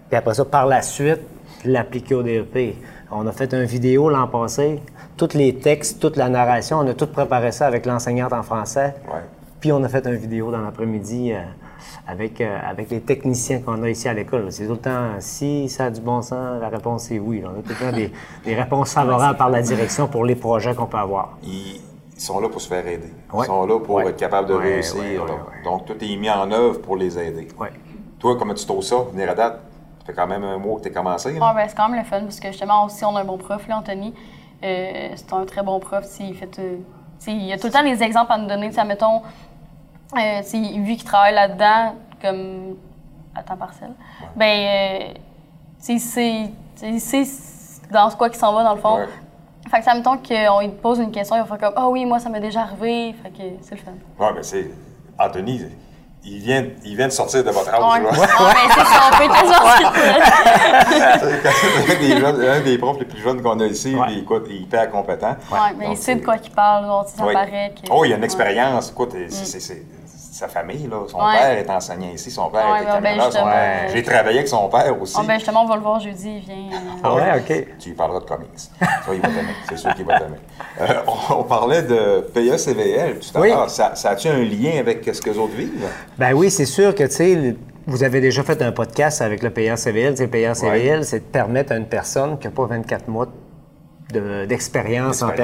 Puis 0.09 0.17
après 0.17 0.33
ça, 0.33 0.45
par 0.45 0.65
la 0.65 0.81
suite, 0.81 1.19
l'appliquer 1.65 2.15
au 2.15 2.23
DEP. 2.23 2.75
On 3.11 3.25
a 3.27 3.31
fait 3.31 3.53
une 3.53 3.63
vidéo 3.63 4.09
l'an 4.09 4.27
passé, 4.27 4.81
tous 5.15 5.33
les 5.33 5.55
textes, 5.55 5.99
toute 6.01 6.17
la 6.17 6.29
narration, 6.29 6.79
on 6.79 6.87
a 6.87 6.93
tout 6.93 7.07
préparé 7.07 7.51
ça 7.51 7.67
avec 7.67 7.85
l'enseignante 7.85 8.33
en 8.33 8.43
français. 8.43 8.95
Ouais. 9.07 9.21
Puis 9.59 9.71
on 9.71 9.83
a 9.83 9.89
fait 9.89 10.05
une 10.05 10.15
vidéo 10.15 10.51
dans 10.51 10.61
l'après-midi 10.61 11.31
euh, 11.33 11.39
avec, 12.07 12.41
euh, 12.41 12.57
avec 12.69 12.91
les 12.91 12.99
techniciens 13.01 13.59
qu'on 13.61 13.81
a 13.83 13.89
ici 13.89 14.07
à 14.07 14.13
l'école. 14.13 14.51
C'est 14.51 14.65
tout 14.67 14.73
le 14.73 14.77
temps, 14.77 15.09
si 15.19 15.67
ça 15.69 15.85
a 15.85 15.89
du 15.89 16.01
bon 16.01 16.21
sens, 16.21 16.61
la 16.61 16.69
réponse 16.69 17.09
est 17.11 17.17
oui. 17.19 17.41
là. 17.41 17.49
On 17.55 17.59
a 17.59 17.63
tout 17.63 17.69
le 17.69 17.75
temps 17.91 17.95
des, 17.95 18.11
des 18.45 18.55
réponses 18.55 18.93
favorables 18.93 19.37
par 19.37 19.49
la 19.49 19.61
direction 19.61 20.07
pour 20.07 20.25
les 20.25 20.35
projets 20.35 20.75
qu'on 20.75 20.85
peut 20.85 20.97
avoir. 20.97 21.37
Ils, 21.43 21.81
sont 22.17 22.39
là 22.39 22.49
pour 22.49 22.59
se 22.61 22.67
faire 22.67 22.85
aider. 22.87 23.11
Ils 23.33 23.45
sont 23.45 23.65
là 23.65 23.79
pour 23.79 23.95
Ouais. 23.95 24.07
être 24.09 24.17
capables 24.17 24.47
de 24.47 24.53
réussir. 24.55 25.25
Donc, 25.63 25.85
tout 25.85 25.93
est 26.03 26.15
mis 26.17 26.29
en 26.29 26.51
œuvre 26.51 26.81
pour 26.81 26.95
les 26.97 27.17
aider. 27.17 27.47
Toi, 28.19 28.35
comment 28.37 28.53
tu 28.55 28.65
trouves 28.65 28.83
ça, 28.83 28.95
venir 29.13 29.29
à 29.29 29.35
date? 29.35 29.59
Fait 30.07 30.13
quand 30.13 30.25
même 30.27 30.43
un 30.45 30.57
mois 30.57 30.77
que 30.77 30.83
tu 30.83 30.87
as 30.89 30.91
commencé. 30.93 31.33
là. 31.33 31.45
Ouais, 31.49 31.53
ben, 31.53 31.65
c'est 31.67 31.75
quand 31.75 31.89
même 31.89 31.99
le 31.99 32.05
fun 32.05 32.21
parce 32.21 32.39
que 32.39 32.47
justement 32.47 32.85
aussi 32.85 33.03
on 33.05 33.15
a 33.15 33.21
un 33.21 33.25
bon 33.25 33.37
prof, 33.37 33.67
là, 33.67 33.77
Anthony. 33.77 34.13
Euh, 34.63 35.09
c'est 35.15 35.33
un 35.33 35.45
très 35.45 35.61
bon 35.61 35.79
prof. 35.79 36.05
Il, 36.21 36.33
fait, 36.33 36.57
euh, 36.59 36.77
il 37.27 37.51
a 37.51 37.57
tout 37.57 37.67
le 37.67 37.73
temps 37.73 37.83
des 37.83 38.01
exemples 38.01 38.31
à 38.31 38.37
nous 38.37 38.47
donner. 38.47 38.69
tu 38.69 38.75
sais, 38.75 38.85
Mettons, 38.85 39.21
euh, 40.17 40.41
vu 40.83 40.95
qu'il 40.95 41.03
travaille 41.03 41.35
là-dedans 41.35 41.95
comme 42.21 42.77
à 43.35 43.43
temps 43.43 43.57
partiel, 43.57 43.91
ben, 44.35 45.11
euh, 45.11 45.13
c'est- 45.79 46.51
dans 47.91 48.09
quoi 48.11 48.29
qu'il 48.29 48.39
s'en 48.39 48.53
va 48.53 48.63
dans 48.63 48.73
le 48.75 48.81
fond. 48.81 48.95
Ouais. 48.97 49.05
Fait 49.69 49.79
que 49.79 49.83
ça 49.83 49.93
mettons 49.93 50.17
qu'on 50.17 50.59
lui 50.61 50.69
pose 50.69 50.99
une 50.99 51.11
question, 51.11 51.35
il 51.35 51.39
va 51.41 51.45
faire 51.45 51.57
comme 51.59 51.73
Ah 51.75 51.89
oui, 51.89 52.05
moi 52.05 52.19
ça 52.19 52.29
m'est 52.29 52.39
déjà 52.39 52.61
arrivé. 52.61 53.13
Fait 53.21 53.29
que 53.29 53.43
c'est 53.61 53.75
le 53.75 53.81
fun. 53.81 53.91
Ouais, 54.17 54.31
mais 54.33 54.43
c'est. 54.43 54.71
Anthony, 55.19 55.63
il 56.29 56.39
vient, 56.39 56.65
il 56.83 56.95
vient 56.97 57.07
de 57.07 57.13
sortir 57.13 57.41
de 57.43 57.49
votre 57.51 57.73
âge. 57.73 57.79
Ouais, 57.81 58.01
là. 58.03 58.09
Ouais, 58.17 58.67
c'est 58.69 58.85
ça, 58.85 59.09
on 59.11 59.17
peut 59.17 59.23
un 61.91 61.95
des, 61.99 62.17
jeunes- 62.19 62.41
un 62.41 62.59
des 62.61 62.77
profs 62.77 62.99
les 62.99 63.05
plus 63.05 63.21
jeunes 63.21 63.41
qu'on 63.41 63.59
a 63.59 63.65
ici, 63.65 63.95
Ouais. 63.95 64.05
puis 64.07 64.19
écoute, 64.19 64.45
il 64.49 64.55
est 64.55 64.59
hyper 64.59 64.89
compétent. 64.91 65.35
Ouais, 65.51 65.57
mais 65.77 65.85
Donc, 65.87 65.97
il 65.97 66.01
sait 66.01 66.15
de 66.15 66.23
quoi 66.25 66.35
il 66.43 66.49
parle, 66.51 66.85
ça 67.07 67.25
Oui. 67.25 67.33
paraît 67.33 67.73
que. 67.75 67.81
Oh, 67.91 68.05
il 68.05 68.09
y 68.09 68.13
a 68.13 68.15
une 68.15 68.21
Ouais. 68.21 68.25
expérience. 68.25 68.91
Écoute, 68.91 69.11
c'est- 69.29 69.45
c'est- 69.45 69.59
c'est 69.59 69.83
sa 70.37 70.47
famille, 70.47 70.87
là. 70.87 70.97
Son 71.07 71.17
Ouais. 71.17 71.37
père 71.37 71.57
est 71.57 71.69
enseignant 71.69 72.09
ici, 72.13 72.29
son 72.31 72.49
père 72.49 72.69
Ouais, 72.71 72.77
était 72.83 72.91
ben, 73.01 73.01
camionneur. 73.03 73.31
père- 73.43 73.89
J'ai 73.93 74.03
travaillé 74.03 74.37
avec 74.37 74.47
son 74.47 74.69
père 74.69 75.01
aussi. 75.01 75.15
Ben 75.25 75.33
justement, 75.35 75.63
on 75.63 75.67
va 75.67 75.75
le 75.75 75.81
voir 75.81 75.99
jeudi, 75.99 76.29
il 76.37 76.39
vient. 76.41 76.77
euh, 76.77 76.99
Ah 77.03 77.15
ouais, 77.15 77.21
OK. 77.39 77.67
Tu 77.79 77.89
lui 77.89 77.95
parleras 77.95 78.19
de 78.19 78.25
comics. 78.25 78.49
Ça, 78.57 78.85
il 79.13 79.19
va 79.21 79.27
t'aimer. 79.27 79.53
C'est 79.69 79.77
sûr 79.77 79.93
qu'il 79.95 80.05
va 80.05 80.19
t'aimer. 80.19 80.37
Euh, 80.81 81.01
on, 81.31 81.39
on 81.39 81.43
parlait 81.43 81.81
de 81.81 82.21
PECVL 82.33 83.19
tout 83.19 83.37
à 83.37 83.41
Oui. 83.41 83.49
l'heure. 83.49 83.69
Ça, 83.69 83.95
ça 83.95 84.11
a-tu 84.11 84.27
un 84.27 84.37
lien 84.43 84.79
avec 84.79 85.03
ce 85.11 85.21
que 85.21 85.29
les 85.31 85.37
autres 85.37 85.55
vivent? 85.55 85.87
Ben 86.17 86.33
oui, 86.33 86.49
c'est 86.51 86.65
sûr 86.65 86.93
que, 86.93 87.03
tu 87.03 87.11
sais, 87.11 87.55
vous 87.85 88.03
avez 88.03 88.21
déjà 88.21 88.43
fait 88.43 88.61
un 88.61 88.71
podcast 88.71 89.21
avec 89.21 89.41
le 89.43 89.49
sais, 90.59 90.65
Le 90.65 90.71
Ouais. 90.71 91.03
c'est 91.03 91.19
de 91.19 91.23
permettre 91.25 91.71
à 91.71 91.75
une 91.77 91.85
personne 91.87 92.37
qui 92.37 92.47
n'a 92.47 92.51
pas 92.51 92.65
24 92.65 93.07
mois 93.07 93.25
de- 93.25 93.31
d'expérience 94.11 95.21
en, 95.21 95.29
per- 95.29 95.35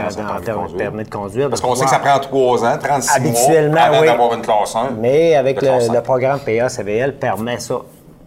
termes 0.44 0.68
de 0.72 0.78
permis 0.78 1.04
de 1.04 1.10
conduire. 1.10 1.50
Parce 1.50 1.62
qu'on 1.62 1.76
sait 1.76 1.86
que 1.86 1.90
ça 1.92 2.00
prend 2.00 2.20
trois 2.20 2.64
ans, 2.66 2.78
36 2.82 3.16
Habituellement, 3.16 3.72
mois 3.74 3.82
avant 3.82 4.00
oui. 4.02 4.08
d'avoir 4.08 4.34
une 4.34 4.42
classe 4.42 4.76
1. 4.76 4.92
Mais 5.00 5.36
avec 5.36 5.56
le, 5.62 5.68
classe 5.68 5.88
le 5.90 5.96
5. 5.96 6.02
programme 6.04 6.40
PA-CVL 6.40 7.16
permet 7.18 7.60
ça. 7.60 7.76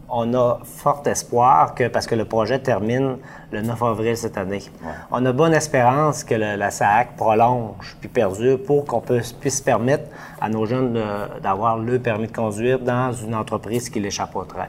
On 0.08 0.32
a 0.34 0.60
fort 0.62 1.02
espoir 1.06 1.74
que, 1.74 1.88
parce 1.88 2.06
que 2.06 2.14
le 2.14 2.24
projet 2.24 2.60
termine 2.60 3.16
le 3.50 3.60
9 3.62 3.82
avril 3.82 4.16
cette 4.16 4.38
année, 4.38 4.62
on 5.10 5.24
a 5.26 5.32
bonne 5.32 5.52
espérance 5.52 6.22
que 6.22 6.34
le- 6.36 6.54
la 6.54 6.70
SAAC 6.70 7.16
prolonge 7.16 7.96
puis 7.98 8.08
perdure 8.08 8.62
pour 8.62 8.84
qu'on 8.84 9.00
puisse, 9.00 9.60
permettre 9.60 10.04
à 10.40 10.48
nos 10.48 10.64
jeunes 10.64 11.00
d'avoir 11.42 11.76
le 11.78 11.98
permis 11.98 12.28
de 12.28 12.32
conduire 12.36 12.78
dans 12.78 13.12
une 13.12 13.34
entreprise 13.34 13.88
qui 13.90 13.98
l'échappe 13.98 14.36
au 14.36 14.44
train. 14.44 14.68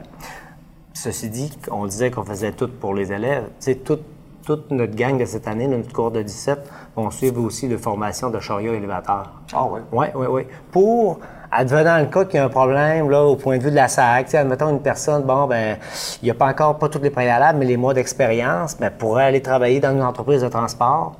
Ceci 0.92 1.28
dit, 1.30 1.56
on 1.70 1.86
disait 1.86 2.10
qu'on 2.10 2.24
faisait 2.24 2.50
tout 2.50 2.68
pour 2.68 2.92
les 2.94 3.12
élèves. 3.12 3.44
Tu 3.60 3.72
sais, 3.72 3.74
toute, 4.48 4.70
notre 4.70 4.94
gang 4.94 5.18
de 5.18 5.26
cette 5.26 5.46
année, 5.46 5.66
notre 5.66 5.92
cours 5.92 6.10
de 6.10 6.22
17, 6.22 6.58
vont 6.96 7.10
suivre 7.10 7.44
aussi 7.44 7.68
de 7.68 7.76
formation 7.76 8.30
de 8.30 8.40
chariot 8.40 8.72
élévateur. 8.72 9.30
Ah 9.52 9.66
ouais. 9.66 9.80
Oui, 9.92 10.06
oui, 10.14 10.26
oui. 10.30 10.42
Pour, 10.70 11.20
advenant 11.50 11.98
le 11.98 12.06
cas 12.06 12.24
qu'il 12.24 12.36
y 12.36 12.38
a 12.38 12.46
un 12.46 12.48
problème, 12.48 13.10
là, 13.10 13.24
au 13.24 13.36
point 13.36 13.58
de 13.58 13.62
vue 13.62 13.70
de 13.70 13.76
la 13.76 13.88
SAC, 13.88 14.34
admettons 14.34 14.70
une 14.70 14.80
personne, 14.80 15.24
bon, 15.24 15.46
ben, 15.46 15.76
il 16.22 16.24
n'y 16.24 16.30
a 16.30 16.34
pas 16.34 16.46
encore 16.46 16.78
pas 16.78 16.88
tous 16.88 17.02
les 17.02 17.10
préalables, 17.10 17.58
mais 17.58 17.66
les 17.66 17.76
mois 17.76 17.92
d'expérience, 17.92 18.78
ben, 18.78 18.90
pourrait 18.90 19.24
aller 19.24 19.42
travailler 19.42 19.80
dans 19.80 19.92
une 19.92 20.02
entreprise 20.02 20.40
de 20.40 20.48
transport, 20.48 21.14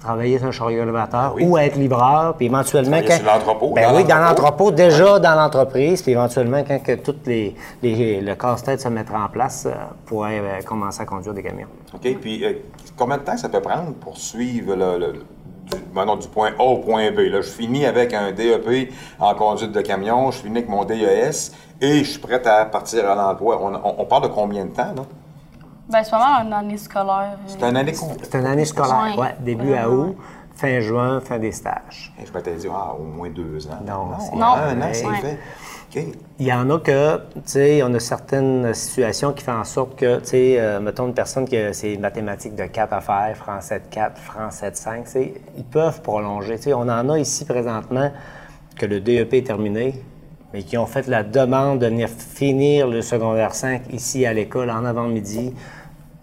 travailler 0.00 0.38
sur 0.38 0.48
un 0.48 0.50
chariot 0.50 0.82
élévateur 0.82 1.34
oui. 1.36 1.44
ou 1.44 1.58
être 1.58 1.76
livreur, 1.76 2.34
puis 2.36 2.46
éventuellement... 2.46 3.00
Sur 3.02 3.24
l'entrepôt, 3.24 3.72
Ben 3.74 3.94
oui, 3.94 4.04
dans 4.04 4.16
l'entrepôt. 4.18 4.70
déjà 4.70 5.18
dans 5.18 5.34
l'entreprise, 5.34 6.02
puis 6.02 6.12
éventuellement, 6.12 6.62
quand 6.66 6.82
que 6.82 6.94
toutes 6.96 7.26
les, 7.26 7.54
les- 7.82 8.20
le 8.20 8.34
casse-tête 8.34 8.80
se 8.80 8.88
mettra 8.88 9.24
en 9.24 9.28
place, 9.28 9.66
euh, 9.66 9.72
pourrait 10.06 10.38
euh, 10.40 10.62
commencer 10.64 11.02
à 11.02 11.04
conduire 11.04 11.34
des 11.34 11.42
camions. 11.42 11.66
OK. 11.94 12.16
Puis, 12.20 12.44
euh, 12.44 12.52
combien 12.96 13.18
de 13.18 13.22
temps 13.22 13.36
ça 13.36 13.48
peut 13.48 13.60
prendre 13.60 13.92
pour 13.94 14.16
suivre 14.16 14.74
le, 14.74 14.98
le- 14.98 15.12
du, 15.12 15.76
maintenant, 15.94 16.16
du 16.16 16.28
point 16.28 16.50
A 16.58 16.62
au 16.62 16.78
point 16.78 17.10
B? 17.10 17.18
Là, 17.30 17.42
je 17.42 17.48
finis 17.50 17.84
avec 17.86 18.14
un 18.14 18.32
DEP 18.32 18.92
en 19.18 19.34
conduite 19.34 19.72
de 19.72 19.80
camion, 19.82 20.30
je 20.30 20.38
finis 20.38 20.58
avec 20.58 20.68
mon 20.68 20.84
DES 20.84 21.52
et 21.82 21.98
je 22.04 22.10
suis 22.10 22.18
prêt 22.18 22.44
à 22.46 22.64
partir 22.64 23.08
à 23.08 23.14
l'emploi. 23.14 23.60
On, 23.62 23.74
on- 23.74 23.94
on 23.98 24.04
parle 24.06 24.22
de 24.24 24.28
combien 24.28 24.64
de 24.64 24.70
temps, 24.70 24.92
là? 24.96 25.02
Ben, 25.90 26.04
c'est 26.04 26.10
vraiment 26.10 26.42
une 26.44 26.52
année 26.52 26.76
scolaire. 26.76 27.32
euh, 27.34 27.36
C'est 27.46 27.62
une 27.62 27.76
année 27.76 27.92
complète. 27.92 28.28
C'est 28.30 28.38
une 28.38 28.46
année 28.46 28.64
scolaire, 28.64 29.14
Ouais. 29.16 29.22
ouais, 29.22 29.34
début 29.40 29.74
à 29.74 29.88
août, 29.90 30.16
fin 30.54 30.80
juin, 30.80 31.20
fin 31.20 31.38
des 31.38 31.52
stages. 31.52 32.12
Et 32.20 32.26
je 32.26 32.32
m'étais 32.32 32.54
dit, 32.54 32.68
ah, 32.72 32.94
au 32.98 33.02
moins 33.04 33.30
deux 33.30 33.66
ans. 33.66 33.80
Non, 33.86 34.10
c'est- 34.20 34.36
Non. 34.36 34.46
un 34.46 34.80
an, 34.80 34.88
c'est 34.92 35.06
Ouais. 35.06 35.16
fait. 35.16 35.38
OK. 35.92 36.04
Il 36.38 36.46
y 36.46 36.52
en 36.52 36.70
a 36.70 36.78
que, 36.78 37.16
tu 37.16 37.40
sais, 37.46 37.82
on 37.82 37.92
a 37.94 37.98
certaines 37.98 38.72
situations 38.74 39.32
qui 39.32 39.42
font 39.42 39.58
en 39.58 39.64
sorte 39.64 39.96
que, 39.96 40.20
tu 40.20 40.26
sais, 40.28 40.56
euh, 40.60 40.78
mettons 40.78 41.08
une 41.08 41.14
personne 41.14 41.44
qui 41.46 41.56
a 41.56 41.72
ses 41.72 41.96
mathématiques 41.98 42.54
de 42.54 42.66
4 42.66 42.92
à 42.92 43.00
faire, 43.00 43.36
français 43.36 43.80
de 43.80 43.86
4, 43.92 44.16
français 44.18 44.70
de 44.70 44.76
5, 44.76 45.04
tu 45.06 45.10
sais, 45.10 45.34
ils 45.56 45.64
peuvent 45.64 46.00
prolonger. 46.02 46.56
Tu 46.58 46.64
sais, 46.64 46.74
on 46.74 46.82
en 46.82 47.08
a 47.08 47.18
ici 47.18 47.44
présentement 47.44 48.12
que 48.78 48.86
le 48.86 49.00
DEP 49.00 49.34
est 49.38 49.42
terminé, 49.46 50.00
mais 50.52 50.62
qui 50.62 50.78
ont 50.78 50.86
fait 50.86 51.08
la 51.08 51.24
demande 51.24 51.80
de 51.80 51.86
venir 51.86 52.08
finir 52.08 52.86
le 52.86 53.02
secondaire 53.02 53.52
5 53.56 53.82
ici 53.92 54.24
à 54.26 54.32
l'école 54.32 54.70
en 54.70 54.84
avant-midi. 54.84 55.52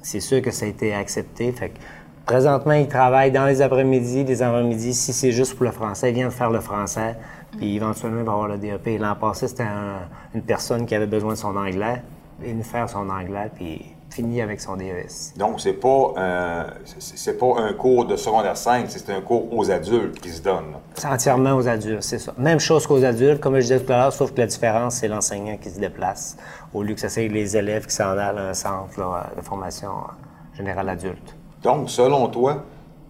C'est 0.08 0.22
sûr 0.22 0.42
que 0.42 0.52
ça 0.52 0.66
a 0.66 0.70
été 0.70 0.94
accepté. 0.94 1.52
Fait 1.52 1.68
que 1.68 1.80
présentement, 2.26 2.72
ils 2.72 2.88
travaillent 2.88 3.34
dans 3.34 3.46
les 3.46 3.62
après-midi, 3.62 4.24
les 4.24 4.42
avant-midi. 4.42 4.94
Si 4.94 5.12
c'est 5.12 5.34
juste 5.34 5.56
pour 5.56 5.66
le 5.66 5.72
français, 5.72 6.12
ils 6.12 6.16
viennent 6.16 6.32
faire 6.32 6.50
le 6.50 6.62
français. 6.62 7.18
Puis 7.58 7.76
éventuellement, 7.76 8.22
il 8.22 8.26
va 8.26 8.32
avoir 8.32 8.48
le 8.48 8.58
DEP. 8.58 8.98
L'an 9.00 9.16
passé, 9.16 9.50
c'était 9.50 9.64
un- 9.64 10.08
une 10.34 10.44
personne 10.44 10.86
qui 10.86 10.96
avait 10.96 11.08
besoin 11.08 11.34
de 11.34 11.38
son 11.38 11.54
anglais. 11.58 12.02
Il 12.42 12.54
vient 12.54 12.64
faire 12.64 12.90
son 12.90 13.10
anglais, 13.10 13.52
puis 13.54 13.82
finit 14.18 14.42
avec 14.42 14.60
son 14.60 14.74
E 14.76 14.80
DES. 14.80 15.38
Donc, 15.38 15.62
c'est 15.62 15.74
pas, 15.74 16.14
euh, 16.18 16.64
c'est 16.98 17.38
pas 17.38 17.54
un 17.60 17.74
cours 17.74 18.06
de 18.06 18.16
secondaire 18.16 18.58
5, 18.58 18.86
c'est 18.90 19.10
un 19.12 19.22
cours 19.22 19.54
aux 19.56 19.70
adultes 19.70 20.20
qui 20.20 20.32
se 20.32 20.42
donne. 20.42 20.74
C'est 20.96 21.08
entièrement 21.08 21.54
aux 21.54 21.68
adultes, 21.68 22.02
c'est 22.02 22.18
ça. 22.18 22.34
Même 22.38 22.60
chose 22.60 22.88
qu'aux 22.88 23.04
adultes, 23.04 23.40
comme 23.40 23.56
je 23.58 23.62
disais 23.62 23.80
tout 23.80 23.94
à 23.94 23.98
l'heure, 23.98 24.14
sauf 24.14 24.34
que 24.34 24.40
la 24.42 24.48
différence, 24.48 24.96
c'est 24.96 25.08
l'enseignant 25.08 25.56
qui 25.58 25.70
se 25.70 25.80
déplace, 25.80 26.36
au 26.74 26.82
lieu 26.82 26.96
que 26.96 27.00
ce 27.02 27.10
soit 27.10 27.28
les 27.28 27.56
élèves 27.56 27.86
qui 27.86 27.94
s'en 27.94 28.10
allent 28.18 28.40
à 28.40 28.50
un 28.50 28.54
centre 28.56 29.00
là, 29.00 29.30
de 29.38 29.42
formation 29.42 29.92
euh, 29.92 30.56
générale 30.58 30.90
adulte. 30.90 31.36
Donc, 31.62 31.90
selon 31.92 32.28
toi, 32.30 32.64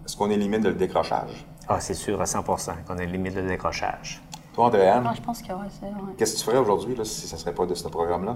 est-ce 0.05 0.17
qu'on 0.17 0.29
élimine 0.29 0.63
le 0.63 0.73
décrochage? 0.73 1.45
Ah, 1.69 1.79
c'est 1.79 1.93
sûr, 1.93 2.19
à 2.19 2.25
100% 2.25 2.71
qu'on 2.85 2.97
a 2.97 3.03
limite 3.05 3.35
de 3.35 3.41
décrochage. 3.41 4.21
Toi, 4.53 4.65
Andréane, 4.65 5.05
Ah, 5.07 5.13
je 5.15 5.21
pense 5.21 5.41
que 5.41 5.47
c'est. 5.47 5.85
Ouais. 5.85 5.91
qu'est-ce 6.17 6.33
que 6.33 6.39
tu 6.39 6.45
ferais 6.45 6.57
aujourd'hui 6.57 6.95
là, 6.95 7.05
si 7.05 7.27
ça 7.27 7.37
serait 7.37 7.53
pas 7.53 7.65
de 7.65 7.75
ce 7.75 7.87
programme-là? 7.87 8.35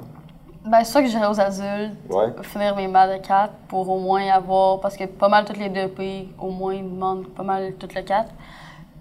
Ben, 0.64 0.84
c'est 0.84 0.92
ça 0.92 1.02
que 1.02 1.08
j'irais 1.08 1.26
aux 1.28 1.40
adultes, 1.40 1.98
Ouais. 2.10 2.28
finir 2.44 2.76
mes 2.76 2.88
maths 2.88 3.12
de 3.22 3.28
4 3.28 3.52
pour 3.68 3.90
au 3.90 3.98
moins 4.00 4.28
avoir. 4.30 4.80
Parce 4.80 4.96
que 4.96 5.06
pas 5.06 5.28
mal 5.28 5.44
toutes 5.46 5.58
les 5.58 5.70
DEP, 5.70 6.30
au 6.40 6.50
moins, 6.52 6.76
ils 6.76 6.84
demandent 6.84 7.28
pas 7.30 7.44
mal 7.44 7.74
toutes 7.80 7.96
le 7.96 8.04
4. 8.04 8.30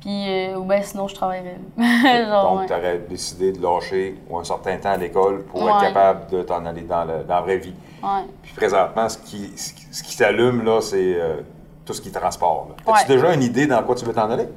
Puis, 0.00 0.26
euh, 0.30 0.56
ou 0.56 0.64
ben 0.64 0.82
sinon, 0.82 1.06
je 1.08 1.14
travaillerais. 1.14 1.58
Genre, 2.26 2.50
Donc, 2.50 2.60
ouais. 2.60 2.66
tu 2.66 2.72
aurais 2.72 2.98
décidé 3.00 3.52
de 3.52 3.62
lâcher 3.62 4.16
ou 4.30 4.38
un 4.38 4.44
certain 4.44 4.78
temps 4.78 4.92
à 4.92 4.96
l'école 4.96 5.42
pour 5.44 5.62
Ouais. 5.62 5.70
être 5.72 5.80
capable 5.80 6.30
de 6.30 6.42
t'en 6.42 6.64
aller 6.64 6.80
dans, 6.82 7.04
le- 7.04 7.24
dans 7.24 7.34
la 7.34 7.40
vraie 7.42 7.58
vie. 7.58 7.74
Ouais. 8.02 8.22
Puis 8.42 8.54
présentement, 8.54 9.06
ce 9.10 9.18
qui, 9.18 9.52
ce 9.58 9.74
qui, 9.74 9.86
ce 9.90 10.02
qui 10.02 10.16
t'allume, 10.16 10.64
là, 10.64 10.80
c'est 10.80 10.96
euh, 11.20 11.42
tout 11.84 11.92
ce 11.92 12.00
qui 12.00 12.08
est 12.08 12.12
transport. 12.12 12.68
là. 12.86 12.94
As-tu 12.94 13.08
déjà 13.08 13.34
une 13.34 13.42
idée 13.42 13.66
dans 13.66 13.82
quoi 13.82 13.94
tu 13.94 14.06
veux 14.06 14.14
t'en 14.14 14.30
aller? 14.30 14.48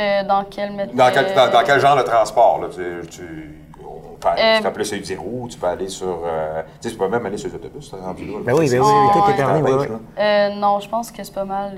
Euh, 0.00 0.24
dans 0.24 0.44
quel 0.44 0.72
métier? 0.72 0.94
Dans 0.96 1.10
quel, 1.12 1.34
dans, 1.34 1.50
dans 1.50 1.62
quel 1.66 1.78
genre 1.78 1.96
de 1.98 2.02
transport? 2.02 2.58
Là? 2.62 2.68
Tu, 2.74 3.06
tu, 3.08 3.61
Euh, 4.30 4.56
tu 4.56 4.62
peux 4.62 4.68
appeler 4.68 4.84
tu 5.48 5.58
peux 5.58 5.66
aller 5.66 5.88
sur... 5.88 6.20
euh, 6.24 6.62
tu 6.80 6.88
sais, 6.88 6.94
tu 6.94 6.98
peux 6.98 7.08
même 7.08 7.24
aller 7.26 7.36
sur 7.36 7.48
les 7.48 7.54
autobus, 7.56 7.90
t'as 7.90 7.96
rendu 7.98 8.24
là. 8.26 8.38
Ben 8.44 8.54
oui, 8.54 8.70
ben 8.70 8.80
oui, 8.80 8.86
oui, 8.86 9.08
tout 9.12 9.30
est 9.30 9.36
permis, 9.36 9.62
oui, 9.62 9.70
oui. 9.80 9.86
Euh, 10.18 10.48
non, 10.56 10.80
je 10.80 10.88
pense 10.88 11.10
que 11.10 11.22
c'est 11.22 11.34
pas 11.34 11.44
mal. 11.44 11.72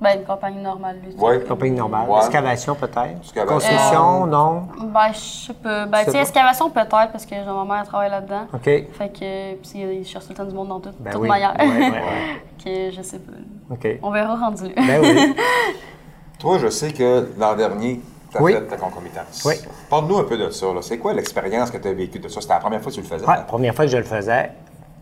Ben, 0.00 0.18
une 0.18 0.24
compagnie 0.24 0.62
normale. 0.62 0.96
tu 1.04 1.12
sais. 1.12 1.18
Ouais. 1.22 1.40
Compagnie 1.44 1.76
normale. 1.76 2.08
Ouais. 2.08 2.24
Excavation, 2.24 2.74
peut-être. 2.74 3.46
Construction, 3.46 4.24
Euh, 4.24 4.26
non? 4.26 4.62
Ben, 4.94 5.12
je 5.12 5.18
sais 5.18 5.52
pas. 5.52 5.84
Ben, 5.84 6.04
tu 6.06 6.12
sais, 6.12 6.20
excavation 6.20 6.70
peut-être, 6.70 7.12
parce 7.12 7.26
que 7.26 7.34
genre, 7.44 7.66
ma 7.66 7.74
mère 7.76 7.84
travaille 7.86 8.10
là-dedans. 8.10 8.46
OK. 8.54 8.64
Fait 8.64 8.88
que, 9.12 9.54
puis 9.56 9.80
ils 10.00 10.06
cherchent 10.06 10.24
tout 10.24 10.30
le 10.30 10.36
temps 10.36 10.44
du 10.44 10.54
monde 10.54 10.68
dans 10.68 10.80
tout, 10.80 10.88
Ben 10.98 11.10
toute 11.10 11.20
oui. 11.20 11.28
manière. 11.28 11.54
Ouais, 11.58 11.66
ouais, 11.68 11.90
ouais. 11.90 12.42
que 12.64 12.90
je 12.96 13.02
sais 13.02 13.18
pas. 13.18 13.32
OK. 13.74 13.98
On 14.02 14.10
verra 14.10 14.36
rendu 14.36 14.64
là. 14.68 14.70
Ben 14.76 15.00
oui. 15.02 15.34
Toi, 16.38 16.56
je 16.58 16.68
sais 16.70 16.90
que 16.94 17.28
l'an 17.38 17.54
dernier, 17.54 18.00
as 18.38 18.42
Oui. 18.42 18.52
fait 18.52 18.62
ta 18.66 18.76
concomitance. 18.76 19.42
Oui. 19.44 19.54
Parle-nous 19.88 20.18
un 20.18 20.24
peu 20.24 20.36
de 20.38 20.50
ça. 20.50 20.66
là. 20.72 20.82
C'est 20.82 20.98
quoi 20.98 21.12
l'expérience 21.14 21.70
que 21.70 21.78
tu 21.78 21.88
as 21.88 21.92
vécue 21.92 22.18
de 22.18 22.28
ça? 22.28 22.40
C'était 22.40 22.54
la 22.54 22.60
première 22.60 22.80
fois 22.80 22.90
que 22.90 22.96
tu 22.96 23.02
le 23.02 23.06
faisais? 23.06 23.26
Ouais, 23.26 23.34
première 23.46 23.74
fois 23.74 23.84
que 23.86 23.90
je 23.90 23.96
le 23.96 24.02
faisais. 24.04 24.50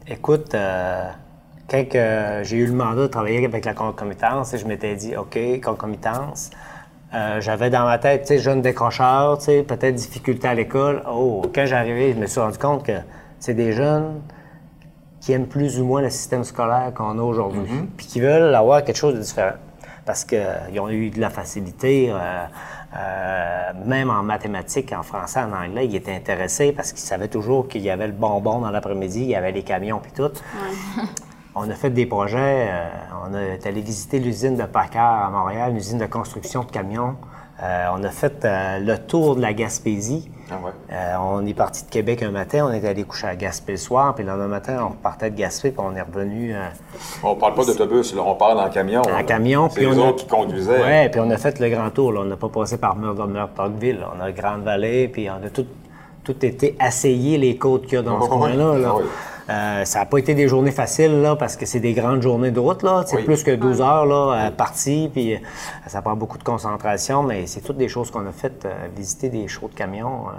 Écoute, 0.06 0.54
euh, 0.54 1.08
quand 1.70 1.84
j'ai 2.42 2.56
eu 2.56 2.66
le 2.66 2.72
mandat 2.72 3.02
de 3.02 3.06
travailler 3.08 3.44
avec 3.44 3.64
la 3.64 3.74
concomitance, 3.74 4.56
je 4.56 4.64
m'étais 4.66 4.94
dit, 4.96 5.16
OK, 5.16 5.38
concomitance, 5.62 6.50
Euh, 7.14 7.40
J'avais 7.40 7.70
dans 7.70 7.84
ma 7.84 7.96
tête, 7.96 8.20
tu 8.22 8.28
sais, 8.28 8.38
jeune 8.38 8.60
décrocheur, 8.60 9.38
tu 9.38 9.44
sais, 9.46 9.62
peut-être 9.62 9.94
difficulté 9.94 10.46
à 10.46 10.52
l'école. 10.52 11.02
Oh, 11.10 11.40
quand 11.54 11.64
j'arrivais, 11.64 12.12
je 12.12 12.18
me 12.18 12.26
suis 12.26 12.38
rendu 12.38 12.58
compte 12.58 12.84
que 12.84 12.92
c'est 13.40 13.54
des 13.54 13.72
jeunes 13.72 14.20
qui 15.22 15.32
aiment 15.32 15.46
plus 15.46 15.80
ou 15.80 15.86
moins 15.86 16.02
le 16.02 16.10
système 16.10 16.44
scolaire 16.44 16.92
qu'on 16.94 17.18
a 17.18 17.22
aujourd'hui, 17.22 17.62
puis 17.96 18.04
qui 18.06 18.20
veulent 18.20 18.54
avoir 18.54 18.84
quelque 18.84 18.98
chose 18.98 19.14
de 19.14 19.20
différent. 19.20 19.54
Parce 20.04 20.26
qu'ils 20.26 20.78
ont 20.80 20.90
eu 20.90 21.08
de 21.08 21.18
la 21.18 21.30
facilité, 21.30 22.10
euh, 22.10 22.44
euh, 22.96 23.72
même 23.84 24.10
en 24.10 24.22
mathématiques, 24.22 24.92
en 24.92 25.02
français, 25.02 25.40
en 25.40 25.52
anglais, 25.52 25.86
ils 25.86 25.94
étaient 25.96 26.14
intéressés 26.14 26.72
parce 26.72 26.92
qu'ils 26.92 27.04
savaient 27.04 27.28
toujours 27.28 27.68
qu'il 27.68 27.82
y 27.82 27.90
avait 27.90 28.06
le 28.06 28.14
bonbon 28.14 28.60
dans 28.60 28.70
l'après-midi, 28.70 29.20
il 29.20 29.28
y 29.28 29.34
avait 29.34 29.52
les 29.52 29.62
camions, 29.62 30.00
puis 30.00 30.12
tout. 30.12 30.30
On 31.54 31.68
a 31.68 31.74
fait 31.74 31.90
des 31.90 32.06
projets. 32.06 32.68
euh, 32.70 32.88
on 33.28 33.34
est 33.34 33.66
allé 33.66 33.80
visiter 33.80 34.20
l'usine 34.20 34.56
de 34.56 34.64
Packard 34.64 35.26
à 35.26 35.30
Montréal, 35.30 35.72
une 35.72 35.76
usine 35.76 35.98
de 35.98 36.06
construction 36.06 36.62
de 36.62 36.70
camions. 36.70 37.16
Euh, 37.62 37.86
on 37.92 38.04
a 38.04 38.10
fait 38.10 38.44
euh, 38.44 38.78
le 38.78 38.98
tour 38.98 39.34
de 39.34 39.40
la 39.40 39.52
Gaspésie. 39.52 40.30
Ah 40.50 40.54
ouais. 40.64 40.70
Euh, 40.92 41.14
on 41.20 41.44
est 41.44 41.54
parti 41.54 41.84
de 41.84 41.90
Québec 41.90 42.22
un 42.22 42.30
matin, 42.30 42.66
on 42.70 42.72
est 42.72 42.86
allé 42.86 43.02
coucher 43.04 43.26
à 43.26 43.36
Gaspé 43.36 43.72
le 43.72 43.78
soir, 43.78 44.14
puis 44.14 44.24
le 44.24 44.30
lendemain 44.30 44.46
matin, 44.46 44.78
on 44.86 44.88
repartait 44.90 45.30
de 45.30 45.36
Gaspé, 45.36 45.72
puis 45.72 45.80
on 45.84 45.94
est 45.96 46.00
revenu 46.00 46.54
On 47.22 47.34
parle 47.34 47.54
pas 47.54 47.64
d'autobus, 47.64 48.14
on 48.16 48.34
parle 48.36 48.58
en 48.60 48.70
camion. 48.70 49.02
en 49.02 49.08
là. 49.10 49.22
camion. 49.24 49.68
Puis 49.68 49.86
on 49.86 49.92
a- 49.92 50.08
autres 50.08 50.24
qui 50.24 50.26
conduisaient. 50.26 50.80
Ouais, 50.80 51.08
puis 51.10 51.20
on 51.20 51.28
a 51.30 51.36
fait 51.36 51.58
le 51.60 51.68
grand 51.68 51.90
tour. 51.90 52.12
là. 52.12 52.20
On 52.20 52.24
n'a 52.24 52.36
pas 52.36 52.48
passé 52.48 52.78
par 52.78 52.96
Murdoch, 52.96 53.28
Murdochville. 53.28 53.98
là. 53.98 54.10
On 54.16 54.20
a 54.22 54.30
Grande-Vallée, 54.32 55.08
puis 55.08 55.28
on 55.28 55.44
a 55.44 55.50
tout, 55.50 55.66
tout 56.24 56.46
été 56.46 56.76
essayé 56.82 57.36
les 57.38 57.56
côtes 57.56 57.86
qu'il 57.86 57.94
y 57.94 57.96
a 57.98 58.02
dans 58.02 58.18
ce 58.22 58.30
Oui, 58.30 58.38
coin-là. 58.38 58.78
là. 58.78 58.94
oui. 58.96 59.02
Euh, 59.50 59.84
ça 59.84 60.00
n'a 60.00 60.06
pas 60.06 60.18
été 60.18 60.34
des 60.34 60.46
journées 60.46 60.70
faciles, 60.72 61.22
là, 61.22 61.34
parce 61.36 61.56
que 61.56 61.64
c'est 61.64 61.80
des 61.80 61.94
grandes 61.94 62.20
journées 62.22 62.50
de 62.50 62.60
route, 62.60 62.82
là. 62.82 63.02
C'est 63.06 63.16
Oui. 63.16 63.22
plus 63.24 63.42
que 63.42 63.52
12 63.54 63.80
heures, 63.80 64.04
là, 64.04 64.46
euh, 64.46 64.50
parties, 64.50 65.08
puis 65.12 65.34
euh, 65.34 65.38
ça 65.86 66.02
prend 66.02 66.14
beaucoup 66.16 66.36
de 66.36 66.44
concentration, 66.44 67.22
mais 67.22 67.46
c'est 67.46 67.62
toutes 67.62 67.78
des 67.78 67.88
choses 67.88 68.10
qu'on 68.10 68.26
a 68.26 68.32
faites. 68.32 68.66
euh, 68.66 68.88
visiter 68.94 69.30
des 69.30 69.48
shows 69.48 69.68
de 69.68 69.74
camions, 69.74 70.28
euh, 70.28 70.32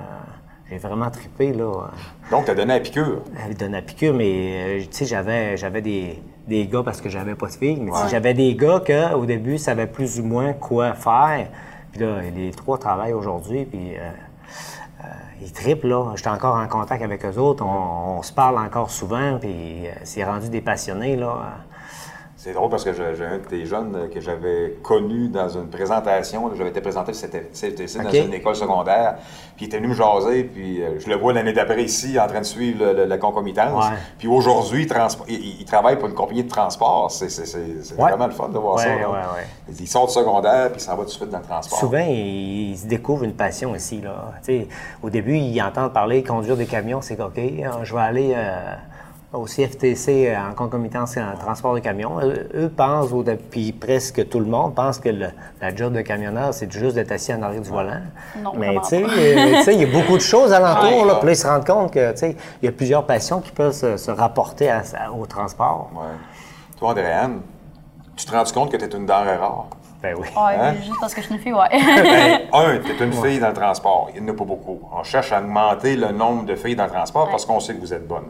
j'ai 0.69 0.77
vraiment 0.77 1.09
trippé, 1.09 1.53
là. 1.53 1.87
Donc, 2.29 2.45
tu 2.45 2.51
as 2.51 2.55
donné 2.55 2.75
à 2.75 2.79
piqûre. 2.79 3.21
elle 3.47 3.55
donne 3.57 3.73
à 3.73 3.81
piqûre, 3.81 4.13
mais 4.13 4.79
euh, 4.79 4.81
tu 4.81 4.87
sais, 4.91 5.05
j'avais, 5.05 5.57
j'avais 5.57 5.81
des, 5.81 6.21
des 6.47 6.67
gars 6.67 6.83
parce 6.85 7.01
que 7.01 7.09
j'avais 7.09 7.33
pas 7.33 7.47
de 7.47 7.53
filles, 7.53 7.79
mais 7.81 7.91
j'avais 8.11 8.35
des 8.35 8.53
gars 8.53 8.79
qui, 8.85 8.93
au 9.15 9.25
début, 9.25 9.57
savaient 9.57 9.87
plus 9.87 10.19
ou 10.19 10.23
moins 10.23 10.53
quoi 10.53 10.93
faire. 10.93 11.47
Puis 11.91 12.01
là, 12.01 12.17
les 12.35 12.51
trois 12.51 12.77
travaillent 12.77 13.13
aujourd'hui, 13.13 13.65
puis 13.65 13.95
euh, 13.95 14.11
ils 15.41 15.51
trippent, 15.51 15.83
là. 15.83 16.13
J'étais 16.15 16.29
encore 16.29 16.55
en 16.55 16.67
contact 16.67 17.01
avec 17.01 17.25
eux 17.25 17.37
autres, 17.37 17.63
on, 17.65 18.19
on 18.19 18.21
se 18.21 18.33
parle 18.33 18.57
encore 18.57 18.91
souvent, 18.91 19.37
puis 19.39 19.87
euh, 19.87 19.91
c'est 20.03 20.23
rendu 20.23 20.49
des 20.49 20.61
passionnés, 20.61 21.15
là. 21.15 21.57
C'est 22.41 22.53
drôle 22.53 22.69
parce 22.69 22.85
que 22.85 22.93
j'ai 22.93 23.25
un 23.25 23.37
de 23.37 23.43
tes 23.43 23.65
jeunes 23.65 23.93
euh, 23.97 24.07
que 24.07 24.21
j'avais 24.21 24.77
connu 24.81 25.27
dans 25.27 25.49
une 25.49 25.67
présentation. 25.67 26.49
J'avais 26.55 26.69
été 26.69 26.79
présenté 26.79 27.11
c'était 27.11 27.49
CFTC 27.51 28.01
dans 28.01 28.09
une 28.09 28.33
école 28.33 28.55
secondaire. 28.55 29.15
Puis 29.57 29.65
il 29.65 29.67
était 29.67 29.75
venu 29.75 29.89
me 29.89 29.93
jaser. 29.93 30.45
Puis 30.45 30.81
euh, 30.81 30.97
je 31.01 31.09
le 31.09 31.17
vois 31.17 31.33
l'année 31.33 31.51
d'après 31.51 31.83
ici 31.83 32.17
en 32.17 32.27
train 32.27 32.39
de 32.39 32.45
suivre 32.45 32.81
le- 32.85 32.93
le- 32.93 33.05
la 33.07 33.17
concomitance. 33.17 33.83
Ouais. 33.89 33.97
Puis 34.17 34.29
aujourd'hui, 34.29 34.87
il, 35.27 35.65
travaille 35.65 35.97
pour 35.99 36.07
une 36.07 36.13
compagnie 36.15 36.45
de 36.45 36.49
transport. 36.49 37.11
C'est 37.11 37.27
Ouais. 37.27 38.09
vraiment 38.09 38.27
le 38.27 38.31
fun 38.31 38.47
de 38.47 38.57
voir 38.57 38.75
Ouais, 38.77 38.83
ça. 38.83 38.89
ouais, 38.89 39.01
là. 39.01 39.09
ouais. 39.35 39.75
Il 39.77 39.87
sort 39.89 40.07
du 40.07 40.13
secondaire 40.13 40.71
puis 40.71 40.79
s'en 40.79 40.91
va 40.95 40.99
tout 40.99 41.09
de 41.09 41.09
suite 41.09 41.29
dans 41.29 41.39
le 41.39 41.43
transport. 41.43 41.77
Souvent, 41.77 42.05
ils, 42.07 42.71
ils 42.71 42.77
se 42.77 42.87
découvrent 42.87 43.25
une 43.25 43.33
passion 43.35 43.75
ici. 43.75 43.99
Là. 43.99 44.31
Au 45.03 45.09
début, 45.09 45.35
ils 45.35 45.61
entendent 45.61 45.91
parler 45.91 46.23
conduire 46.23 46.55
des 46.55 46.67
camions, 46.67 47.01
c'est 47.01 47.19
OK, 47.19 47.37
euh, 47.37 47.67
je 47.83 47.93
vais 47.93 48.01
aller 48.01 48.33
euh, 48.33 48.75
au 49.31 49.45
CFTC 49.45 50.27
euh, 50.29 50.49
en 50.49 50.53
concomitance 50.55 51.15
en 51.17 51.37
transport 51.37 51.75
de 51.75 51.79
camions. 51.79 52.19
Eux, 52.21 52.49
eux 52.55 52.69
pensent, 52.75 53.11
au 53.11 53.23
puis 53.51 53.71
presque 53.71 54.27
tout 54.27 54.39
le 54.39 54.45
monde 54.47 54.73
pense 54.73 54.97
que 54.99 55.09
le- 55.09 55.29
la 55.61 55.75
job 55.75 55.93
de 55.93 56.01
camionneur, 56.01 56.53
c'est 56.53 56.71
juste 56.71 56.95
d'être 56.95 57.11
assis 57.11 57.33
en 57.33 57.41
arrière 57.43 57.61
du 57.61 57.69
volant. 57.69 58.01
Non, 58.41 58.53
Mais 58.57 58.67
vraiment 58.67 58.81
tu 58.81 58.87
sais, 58.89 59.01
pas. 59.01 59.09
euh, 59.11 59.55
tu 59.57 59.63
sais, 59.63 59.75
il 59.75 59.81
y 59.81 59.83
a 59.83 59.99
beaucoup 60.01 60.15
de 60.17 60.21
choses 60.23 60.51
alentour. 60.51 61.01
Ouais. 61.03 61.07
là, 61.07 61.15
puis 61.15 61.25
là, 61.27 61.31
ils 61.33 61.35
se 61.35 61.47
rendent 61.47 61.65
compte 61.65 61.93
que 61.93 62.11
tu 62.13 62.17
sais, 62.17 62.35
il 62.61 62.65
y 62.65 62.69
a 62.69 62.71
plusieurs 62.71 63.05
passions 63.05 63.39
qui 63.39 63.51
peuvent 63.51 63.73
se, 63.73 63.97
se 63.97 64.09
rapporter 64.09 64.69
à- 64.69 64.81
à- 64.97 65.11
au 65.11 65.25
transport. 65.27 65.91
Ouais. 65.93 66.07
Toi, 66.77 66.89
Andréane, 66.89 67.41
tu 68.15 68.25
te 68.25 68.31
rends 68.31 68.43
compte 68.45 68.71
que 68.71 68.77
tu 68.77 68.85
es 68.85 68.87
une 68.97 69.05
denrée 69.05 69.35
rare? 69.37 69.67
Ben 70.01 70.15
oui. 70.17 70.27
Ouais, 70.35 70.55
Hein? 70.57 70.75
juste 70.75 70.99
parce 71.01 71.13
que 71.13 71.21
je 71.21 71.25
suis 71.27 71.35
une 71.35 71.41
fille, 71.41 71.53
ouais. 71.53 71.67
Ben, 71.71 72.41
un, 72.53 72.77
tu 72.79 72.91
es 72.91 73.05
une 73.05 73.11
fille 73.13 73.39
dans 73.39 73.49
le 73.49 73.53
transport. 73.53 74.09
Il 74.15 74.23
n'y 74.23 74.29
en 74.29 74.33
a 74.33 74.37
pas 74.37 74.45
beaucoup. 74.45 74.79
On 74.93 75.03
cherche 75.03 75.31
à 75.33 75.39
augmenter 75.39 75.95
le 75.97 76.11
nombre 76.11 76.45
de 76.45 76.55
filles 76.55 76.75
dans 76.77 76.85
le 76.85 76.89
transport 76.91 77.29
parce 77.29 77.45
qu'on 77.45 77.59
sait 77.59 77.75
que 77.75 77.81
vous 77.81 77.93
êtes 77.93 78.07
bonne. 78.07 78.27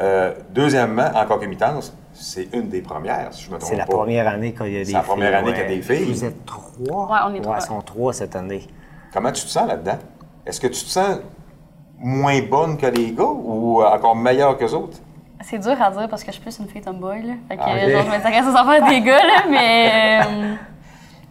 Euh, 0.00 0.32
deuxièmement, 0.50 1.10
en 1.14 1.26
concomitance, 1.26 1.94
c'est 2.14 2.48
une 2.54 2.68
des 2.70 2.80
premières, 2.80 3.34
si 3.34 3.44
je 3.44 3.50
me 3.50 3.58
trompe 3.58 3.68
C'est 3.70 3.76
la 3.76 3.84
pas. 3.84 3.92
première 3.92 4.26
année 4.28 4.54
qu'il 4.54 4.72
y 4.72 4.76
a 4.76 4.78
des 4.78 4.84
C'est 4.86 4.92
la 4.92 5.00
première 5.02 5.34
année 5.36 5.48
ouais. 5.48 5.52
qu'il 5.54 5.62
y 5.62 5.66
a 5.66 5.76
des 5.76 5.82
filles. 5.82 6.10
Vous 6.10 6.24
êtes 6.24 6.46
trois? 6.46 7.06
Ouais, 7.12 7.18
on 7.26 7.34
est 7.34 7.40
trois. 7.42 7.56
Elles 7.56 7.62
sont 7.62 7.80
trois 7.82 8.12
cette 8.14 8.34
année. 8.34 8.66
Comment 9.12 9.30
tu 9.32 9.42
te 9.44 9.48
sens 9.50 9.68
là-dedans? 9.68 9.98
Est-ce 10.46 10.58
que 10.58 10.68
tu 10.68 10.82
te 10.84 10.88
sens 10.88 11.18
moins 11.98 12.40
bonne 12.40 12.78
que 12.78 12.86
les 12.86 13.12
gars 13.12 13.24
ou 13.24 13.82
encore 13.82 14.16
meilleure 14.16 14.56
que 14.56 14.64
les 14.64 14.72
autres? 14.72 14.96
C'est 15.42 15.58
dur 15.58 15.76
à 15.82 15.90
dire 15.90 16.08
parce 16.08 16.22
que 16.22 16.28
je 16.28 16.32
suis 16.36 16.42
plus 16.42 16.58
une 16.60 16.68
fille 16.68 16.80
tomboy, 16.80 17.22
là. 17.22 17.32
Fait 17.48 17.56
que, 17.56 17.62
Ah, 17.62 17.74
ok. 17.84 17.90
genre, 17.90 18.02
je 18.04 18.10
m'intéresse 18.10 18.44
aux 18.46 18.56
affaires 18.56 18.88
des 18.88 19.00
gars, 19.02 19.18
là, 19.22 19.42
mais. 19.50 20.20
euh, 20.24 20.54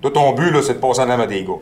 Toi, 0.01 0.11
ton 0.11 0.31
but, 0.33 0.51
là, 0.51 0.61
c'est 0.61 0.75
de 0.75 0.79
passer 0.79 1.01
en 1.01 1.09
avant 1.09 1.25
des 1.25 1.43
gars. 1.43 1.53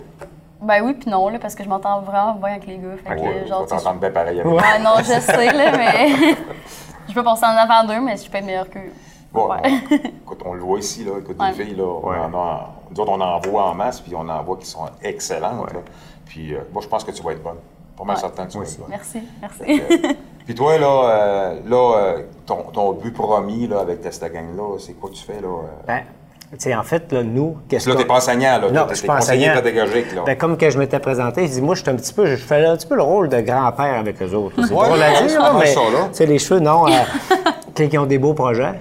ben 0.61 0.81
oui, 0.83 0.93
puis 0.93 1.09
non, 1.09 1.29
là, 1.29 1.39
parce 1.39 1.55
que 1.55 1.63
je 1.63 1.69
m'entends 1.69 2.01
vraiment 2.01 2.33
bien 2.35 2.49
avec 2.51 2.67
les 2.67 2.77
gars. 2.77 2.95
Fait 3.03 3.15
Fait 3.15 3.41
que, 3.41 3.47
genre, 3.47 3.65
tu 3.67 3.77
sais, 3.77 3.93
bien 3.99 4.11
pareil 4.11 4.39
avec 4.41 4.53
Ah 4.63 4.79
non, 4.79 4.91
je 4.99 5.19
sais, 5.19 5.51
là, 5.53 5.77
mais. 5.77 6.09
je 7.09 7.13
peux 7.13 7.23
passer 7.23 7.45
en 7.45 7.57
avant 7.57 7.87
d'eux, 7.87 7.99
mais 8.01 8.15
je 8.17 8.29
peux 8.29 8.37
être 8.37 8.45
meilleure 8.45 8.69
qu'eux. 8.69 8.91
Bon, 9.33 9.49
Ouais. 9.49 9.57
on- 9.63 9.95
écoute, 10.23 10.41
on 10.45 10.53
le 10.53 10.61
voit 10.61 10.79
ici, 10.79 11.03
là. 11.03 11.13
Écoute, 11.19 11.37
Ouais. 11.39 11.51
les 11.57 11.65
filles, 11.65 11.75
là, 11.75 11.83
on 11.85 12.07
en 12.09 12.33
a, 12.37 12.69
nous 12.91 12.99
autres, 12.99 13.11
on 13.11 13.21
en 13.21 13.39
voit 13.39 13.63
en 13.69 13.73
masse, 13.75 13.99
puis 14.01 14.13
on 14.15 14.27
en 14.27 14.43
voit 14.43 14.57
qui 14.57 14.65
sont 14.67 14.85
excellentes. 15.01 15.73
là. 15.73 15.79
Puis 16.25 16.53
euh, 16.53 16.59
moi, 16.73 16.81
je 16.81 16.87
pense 16.87 17.03
que 17.03 17.11
tu 17.11 17.23
vas 17.23 17.31
être 17.31 17.43
bonne. 17.43 17.57
Pas 17.97 18.03
mal 18.03 18.15
Ouais. 18.15 18.21
certain 18.21 18.45
que 18.45 18.51
tu 18.51 18.57
vas 18.59 18.63
être 18.65 18.77
bonne. 18.79 18.89
Merci, 18.89 19.19
merci. 19.41 19.81
Euh, 19.81 20.13
Puis 20.45 20.53
toi, 20.55 20.77
là, 20.77 20.87
euh, 20.87 21.59
là 21.65 21.97
euh, 21.97 22.21
ton, 22.45 22.57
ton 22.71 22.91
but 22.93 23.11
promis 23.13 23.67
là, 23.67 23.79
avec 23.79 24.01
ta 24.01 24.29
gang-là, 24.29 24.77
c'est 24.79 24.93
quoi 24.93 25.09
que 25.09 25.15
tu 25.15 25.23
fais? 25.23 25.41
Là, 25.41 25.47
euh? 25.47 25.67
Ben, 25.87 26.03
tu 26.51 26.55
sais, 26.59 26.75
en 26.75 26.83
fait, 26.83 27.11
là, 27.11 27.23
nous, 27.23 27.57
qu'est-ce 27.67 27.89
Là, 27.89 27.95
t'es 27.95 28.05
pas 28.05 28.15
enseignant, 28.15 28.59
là. 28.59 28.71
Non, 28.71 28.85
je 28.89 28.95
suis 28.95 29.07
pas 29.07 29.17
enseignant. 29.17 29.53
pédagogique, 29.55 30.13
là. 30.15 30.23
Ben, 30.25 30.37
comme 30.37 30.57
que 30.57 30.69
je 30.69 30.79
m'étais 30.79 30.99
présenté, 30.99 31.45
je 31.47 31.51
dis, 31.51 31.61
moi, 31.61 31.75
je 31.75 31.81
suis 31.81 31.89
un 31.89 31.95
petit 31.95 32.13
peu, 32.13 32.25
je 32.25 32.35
fais 32.37 32.65
un 32.65 32.77
petit 32.77 32.87
peu 32.87 32.95
le 32.95 33.01
rôle 33.03 33.27
de 33.29 33.41
grand-père 33.41 33.99
avec 33.99 34.21
eux 34.21 34.33
autres. 34.33 34.55
C'est 34.65 34.73
Ouais, 34.73 34.89
ouais, 34.89 35.27
dire, 35.27 35.41
là, 35.41 35.53
mais 35.59 35.73
tu 35.73 35.79
sais, 36.13 36.25
les 36.25 36.39
cheveux, 36.39 36.59
non. 36.61 36.87
euh, 36.87 36.91
quand 37.75 37.83
ils 37.91 37.97
ont 37.99 38.05
des 38.05 38.17
beaux 38.17 38.33
projets, 38.33 38.73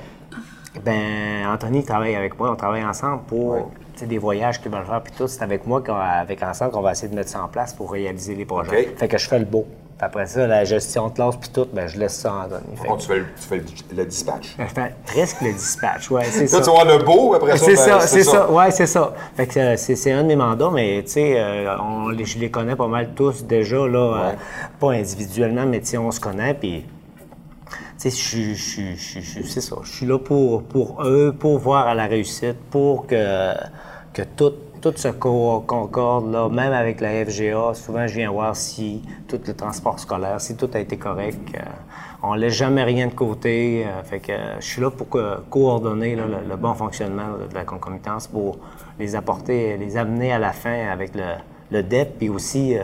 ben, 0.84 1.46
Anthony 1.52 1.84
travaille 1.84 2.14
avec 2.14 2.38
moi, 2.38 2.50
on 2.52 2.56
travaille 2.56 2.84
ensemble 2.84 3.22
pour 3.26 3.70
des 4.00 4.18
voyages 4.18 4.60
qu'ils 4.60 4.70
veulent 4.70 4.84
faire, 4.84 5.00
puis 5.02 5.12
tout. 5.16 5.26
C'est 5.26 5.42
avec 5.42 5.66
moi, 5.66 5.82
qu'on- 5.82 5.94
avec 5.94 6.42
ensemble, 6.42 6.70
qu'on 6.72 6.82
va 6.82 6.92
essayer 6.92 7.08
de 7.08 7.14
mettre 7.14 7.30
ça 7.30 7.42
en 7.42 7.48
place 7.48 7.72
pour 7.72 7.90
réaliser 7.92 8.34
les 8.34 8.44
projets. 8.44 8.94
Fait 8.96 9.08
que 9.08 9.16
je 9.18 9.26
fais 9.28 9.38
le 9.38 9.44
beau. 9.46 9.66
Puis 9.98 10.04
après 10.04 10.26
ça, 10.26 10.46
la 10.46 10.64
gestion 10.64 11.08
de 11.08 11.14
classe, 11.14 11.36
puis 11.36 11.48
tout, 11.48 11.66
ben, 11.72 11.86
je 11.88 11.98
laisse 11.98 12.16
ça 12.16 12.30
à 12.30 12.44
Anthony. 12.44 12.76
Fait 12.76 12.96
tu 12.98 13.06
fais, 13.06 13.16
le, 13.16 13.24
tu 13.24 13.42
fais 13.48 13.56
le, 13.56 13.96
le 13.96 14.04
dispatch. 14.04 14.54
je 14.58 14.64
fais 14.66 14.94
presque 15.06 15.40
le 15.40 15.52
dispatch, 15.54 16.10
ouais, 16.10 16.24
c'est 16.24 16.46
ça. 16.46 16.60
tu 16.60 16.70
vas 16.70 16.84
le 16.84 17.02
beau, 17.02 17.32
après 17.34 17.56
ça, 17.56 17.64
C'est 17.64 17.74
ben, 17.76 18.00
ça, 18.00 18.00
c'est 18.00 18.22
ça. 18.24 18.50
Ouais, 18.50 18.70
c'est 18.70 18.86
ça. 18.86 19.14
Fait 19.34 19.46
que 19.46 19.58
euh, 19.58 19.76
c'est 19.78 20.12
un 20.12 20.22
de 20.22 20.28
mes 20.28 20.36
mandats, 20.36 20.70
mais 20.70 21.02
tu 21.02 21.12
sais, 21.12 21.40
euh, 21.40 22.14
je 22.24 22.38
les 22.38 22.50
connais 22.50 22.76
pas 22.76 22.88
mal 22.88 23.12
tous 23.14 23.44
déjà, 23.44 23.86
là. 23.86 23.98
euh, 24.28 24.32
pas 24.78 24.92
individuellement, 24.92 25.64
mais 25.64 25.80
tu 25.80 25.86
sais, 25.86 25.98
on 25.98 26.10
se 26.10 26.20
connaît, 26.20 26.52
puis. 26.52 26.84
Tu 27.98 28.10
sais, 28.10 28.10
je 28.10 28.54
suis- 28.54 28.96
je 28.96 29.42
c'est 29.48 29.62
ça. 29.62 29.76
Je 29.82 29.90
suis 29.90 30.04
là 30.04 30.18
pour, 30.18 30.62
pour 30.64 31.02
eux, 31.04 31.34
pour 31.38 31.58
voir 31.58 31.86
à 31.86 31.94
la 31.94 32.04
réussite, 32.04 32.58
pour 32.70 33.06
que, 33.06 33.54
que 34.12 34.20
tout, 34.36 34.52
tout 34.92 35.12
co- 35.18 35.60
concorde, 35.66 36.30
là, 36.32 36.48
même 36.48 36.72
avec 36.72 37.00
la 37.00 37.24
FGA. 37.24 37.74
Souvent, 37.74 38.06
je 38.06 38.14
viens 38.14 38.30
voir 38.30 38.54
si 38.54 39.02
tout 39.28 39.40
le 39.46 39.54
transport 39.54 39.98
scolaire, 39.98 40.40
si 40.40 40.56
tout 40.56 40.70
a 40.74 40.78
été 40.78 40.96
correct. 40.96 41.38
euh, 41.56 41.60
on 42.22 42.34
laisse 42.34 42.54
jamais 42.54 42.82
rien 42.84 43.06
de 43.08 43.14
côté. 43.14 43.84
euh, 43.86 44.02
fait 44.02 44.20
que 44.20 44.32
euh, 44.32 44.60
je 44.60 44.66
suis 44.66 44.80
là 44.82 44.90
pour 44.90 45.08
coordonner 45.50 46.16
le, 46.16 46.56
bon 46.56 46.74
fonctionnement 46.74 47.28
de 47.48 47.54
la 47.54 47.64
concomitance 47.64 48.26
pour 48.26 48.58
les 48.98 49.14
apporter, 49.16 49.76
les 49.76 49.96
amener 49.96 50.32
à 50.32 50.38
la 50.38 50.52
fin 50.52 50.88
avec 50.88 51.14
le, 51.14 51.22
le 51.70 51.82
DEP 51.82 52.22
et 52.22 52.28
aussi 52.28 52.76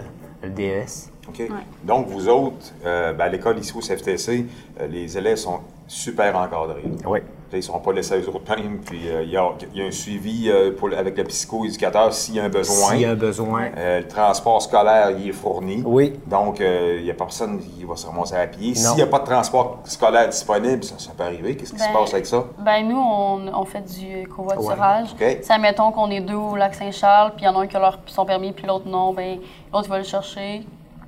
le 0.43 0.51
DES. 0.51 1.12
OK? 1.29 1.43
Donc, 1.85 2.09
vous 2.09 2.29
autres, 2.29 2.73
euh, 2.85 3.13
ben, 3.13 3.25
à 3.25 3.29
l'école 3.29 3.59
ici 3.59 3.73
au 3.77 3.81
CFTC, 3.81 4.47
euh, 4.81 4.87
les 4.89 5.17
élèves 5.17 5.37
sont 5.37 5.61
super 5.87 6.37
encadrés. 6.37 6.83
Oui. 7.07 7.21
Ils 7.53 7.57
ne 7.57 7.61
seront 7.61 7.81
pas 7.81 7.93
laissés 7.93 8.15
à 8.15 8.17
eux 8.19 8.27
autres 8.31 8.57
mêmes. 8.57 8.79
Puis, 8.81 9.11
euh, 9.11 9.23
il 9.25 9.31
y, 9.31 9.37
a, 9.37 9.51
il 9.75 9.79
y 9.79 9.85
a 9.85 9.87
un 9.87 9.91
suivi 9.91 10.49
euh, 10.49 10.75
pour, 10.75 10.89
avec 10.97 11.19
le 11.19 11.25
psycho-éducateur 11.25 12.11
s'il 12.15 12.37
y 12.37 12.41
a 12.41 12.45
un 12.45 12.49
besoin. 12.49 12.93
S'il 12.93 13.01
y 13.01 13.05
a 13.05 13.11
un 13.11 13.15
besoin. 13.15 13.69
Euh, 13.77 14.01
le 14.01 14.09
transport 14.09 14.63
scolaire, 14.63 15.11
il 15.11 15.29
est 15.29 15.33
fourni. 15.33 15.83
Oui. 15.85 16.15
Donc, 16.27 16.63
euh, 16.63 16.97
il 16.99 17.05
n'y 17.05 17.11
a 17.11 17.15
personne 17.15 17.61
qui 17.61 17.85
va 17.85 17.95
se 17.95 18.07
ramasser 18.07 18.37
à 18.37 18.47
pied. 18.47 18.75
S'il 18.75 18.97
n'y 18.97 19.03
a 19.03 19.07
pas 19.07 19.19
de 19.19 19.27
transport 19.27 19.81
scolaire 19.85 20.31
disponible, 20.31 20.83
ça, 20.83 20.95
ça 20.99 21.11
peut 21.15 21.25
arriver. 21.25 21.55
Qu'est-ce 21.55 21.75
qui 21.75 21.79
se 21.79 21.85
Ben, 21.85 21.93
passe 21.93 22.15
avec 22.15 22.25
ça? 22.25 22.43
Ben, 22.59 22.89
nous, 22.89 22.97
on, 22.99 23.47
on 23.53 23.65
fait 23.67 23.83
du 23.83 24.27
covoiturage. 24.29 25.15
Ouais, 25.21 25.37
ok. 25.37 25.45
Ça, 25.45 25.59
mettons 25.59 25.93
qu'on 25.93 26.11
est 26.11 26.23
deux 26.23 26.35
au 26.35 26.57
lac 26.57 26.75
Saint-Charles, 26.75 27.33
puis 27.37 27.45
il 27.45 27.49
y 27.49 27.49
en 27.49 27.57
a 27.57 27.65
un 27.65 27.67
qui 27.67 27.77
a 27.77 27.81
leur, 27.81 27.99
son 28.07 28.25
permis, 28.25 28.53
puis 28.53 28.67
l'autre 28.67 28.89
non, 28.89 29.13
ben, 29.13 29.39
l'autre, 29.71 29.85
il 29.89 29.91
va 29.91 29.99
le 29.99 30.05
chercher. 30.05 30.63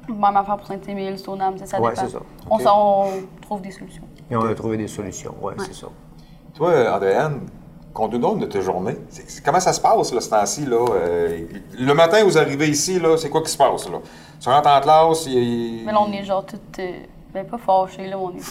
Même 0.09 0.37
affaire 0.37 0.57
pour 0.57 0.67
Saint-Émile, 0.67 1.19
Stoneham, 1.19 1.57
ça 1.65 1.81
Ouais, 1.81 1.91
dépend. 1.91 2.03
c'est 2.07 2.13
ça. 2.13 2.19
On, 2.51 2.57
on 2.59 3.07
trouve 3.43 3.61
des 3.63 3.71
solutions. 3.71 4.03
Et 4.31 4.37
on 4.37 4.45
a 4.47 4.55
trouvé 4.55 4.77
des 4.77 4.89
solutions, 4.89 5.35
oui, 5.43 5.55
c'est 5.59 5.75
ça. 5.75 5.87
Toi, 6.55 6.73
Andréane, 6.95 7.41
qu'on 7.93 8.09
nous 8.09 8.19
donne 8.19 8.39
de 8.41 8.47
ta 8.47 8.61
journée. 8.61 8.97
C'est- 9.09 9.29
c'est- 9.31 9.45
comment 9.45 9.61
ça 9.61 9.73
se 9.73 9.81
passe, 9.81 10.13
là, 10.13 10.21
ce 10.21 10.29
temps-ci, 10.31 10.67
là? 10.67 10.85
euh, 10.93 11.47
le 11.79 11.95
matin, 11.95 12.23
vous 12.25 12.37
arrivez 12.39 12.69
ici, 12.69 12.99
là, 12.99 13.17
c'est 13.17 13.29
quoi 13.31 13.43
qui 13.43 13.51
se 13.51 13.57
passe, 13.57 13.89
là? 13.89 13.99
Tu 14.41 14.49
rentres 14.49 14.69
en 14.69 14.81
classe, 14.81 15.27
il... 15.27 15.83
Mais 15.87 15.93
là, 15.93 16.01
on 16.01 16.13
est 16.13 16.25
genre 16.25 16.45
tout. 16.45 16.57
euh, 16.81 16.91
ben, 17.33 17.47
pas 17.47 17.59
fâchés, 17.59 18.07
là. 18.09 18.19
On 18.19 18.31
est, 18.31 18.43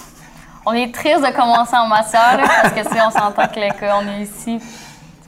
on 0.66 0.72
est 0.74 0.94
triste 0.94 1.22
de 1.22 1.36
commencer 1.36 1.76
en 1.76 1.88
matière, 1.88 2.38
là, 2.38 2.44
parce 2.62 2.74
que 2.74 2.84
si 2.84 2.98
on 3.06 3.12
s'entend 3.12 3.48
que 3.48 3.60
l'école, 3.60 3.90
on 4.04 4.08
est 4.20 4.24
ici 4.24 4.60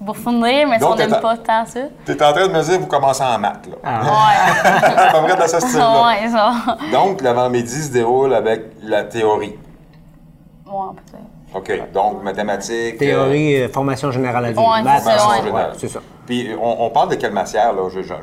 pour 0.03 0.17
finir, 0.17 0.67
mais 0.67 0.77
si 0.79 0.83
on 0.83 0.95
n'aime 0.95 1.19
pas 1.21 1.37
tant 1.37 1.65
ça. 1.65 1.79
T'es 2.05 2.13
en 2.23 2.33
train 2.33 2.47
de 2.47 2.51
me 2.53 2.61
dire, 2.63 2.79
vous 2.79 2.87
commencez 2.87 3.23
en 3.23 3.37
maths, 3.37 3.67
là. 3.67 3.75
Ah. 3.83 4.01
Ouais. 4.01 4.71
c'est 4.97 5.11
pas 5.11 5.21
vrai 5.21 5.35
dans 5.37 5.47
ce 5.47 5.59
style-là. 5.59 6.03
ouais, 6.07 6.29
genre. 6.29 6.77
Donc, 6.91 7.21
l'avant-midi 7.21 7.83
se 7.83 7.91
déroule 7.91 8.33
avec 8.33 8.63
la 8.83 9.03
théorie. 9.03 9.55
Ouais, 10.65 10.73
peut-être. 10.95 11.55
OK. 11.55 11.91
Donc, 11.93 12.23
mathématiques. 12.23 12.97
Théorie, 12.97 13.61
euh, 13.61 13.69
formation 13.69 14.11
générale. 14.11 14.53
Ouais, 14.57 14.81
Maths, 14.83 15.03
ça, 15.03 15.11
formation 15.11 15.29
ouais. 15.29 15.37
générale. 15.45 15.69
Ouais, 15.71 15.77
c'est 15.77 15.87
ça. 15.87 15.99
Puis, 16.25 16.49
on, 16.61 16.85
on 16.85 16.89
parle 16.89 17.09
de 17.09 17.15
quelle 17.15 17.31
matière, 17.33 17.71
là? 17.73 17.87
Je- 17.89 18.01
je- 18.01 18.13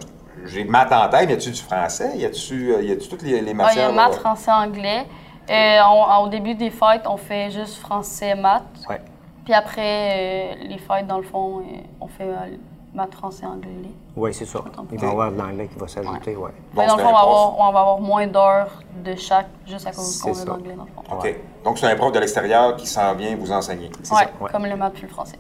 J'ai 0.45 0.65
maths 0.65 0.93
en 0.93 1.09
tête, 1.09 1.27
mais 1.29 1.35
y 1.35 1.37
a-tu 1.37 1.51
du 1.51 1.63
français? 1.63 2.11
Y 2.17 2.25
a-tu 2.27 2.75
euh, 2.75 2.83
y 2.83 2.91
a-tu 2.93 3.09
toutes 3.09 3.23
les, 3.23 3.41
les 3.41 3.53
y 3.53 3.55
matières? 3.55 3.87
a 3.89 3.93
là? 3.93 4.09
maths, 4.09 4.17
français, 4.19 4.51
anglais. 4.51 5.07
Euh, 5.49 5.79
on- 5.91 6.25
au 6.25 6.29
début 6.29 6.55
des 6.55 6.71
fêtes, 6.71 7.03
on 7.07 7.17
fait 7.17 7.51
juste 7.51 7.79
français, 7.79 8.35
maths. 8.35 8.63
Ouais. 8.91 9.01
Puis 9.45 9.55
après, 9.55 10.53
euh, 10.61 10.69
les 10.69 10.79
fêtes, 10.79 11.07
dans 11.07 11.19
le 11.19 11.25
fond, 11.25 11.59
euh, 11.61 11.79
on 12.01 12.07
fait 12.07 12.25
euh, 12.25 12.57
maths, 12.95 13.15
français, 13.15 13.45
anglais. 13.47 13.71
Oui, 14.17 14.33
c'est 14.33 14.45
ça. 14.45 14.61
Il 14.93 14.99
va 14.99 15.07
y 15.07 15.11
avoir 15.11 15.33
de 15.33 15.39
l'anglais 15.39 15.69
qui 15.73 15.79
va 15.79 15.89
s'ajouter, 15.89 16.37
oui. 16.37 16.51
Donc, 16.77 16.87
dans 16.87 16.97
le 16.97 17.03
fond, 17.03 17.09
on 17.09 17.13
va, 17.13 17.19
avoir, 17.21 17.59
on 17.59 17.73
va 17.73 17.81
avoir 17.81 18.01
moins 18.01 18.27
d'heures 18.27 18.83
de 19.05 19.15
chaque, 19.17 19.49
juste 19.67 19.87
à 19.87 19.91
cause 19.91 20.21
qu'on 20.21 20.33
a 20.41 20.45
d'anglais, 20.45 20.75
dans 20.75 20.85
le 20.85 20.91
fond. 20.91 21.17
OK. 21.19 21.35
Donc, 21.65 21.79
c'est 21.79 21.87
un 21.87 21.97
prof 21.97 22.13
de 22.13 22.19
l'extérieur 22.21 22.77
qui 22.77 22.87
s'en 22.87 23.15
vient 23.15 23.35
vous 23.37 23.51
enseigner. 23.51 23.91
C'est 24.03 24.15
Ouais, 24.15 24.29
ouais. 24.41 24.51
comme 24.53 24.67
le 24.67 24.77
maths 24.77 24.93
puis 24.95 25.03
le 25.03 25.09
français. 25.09 25.39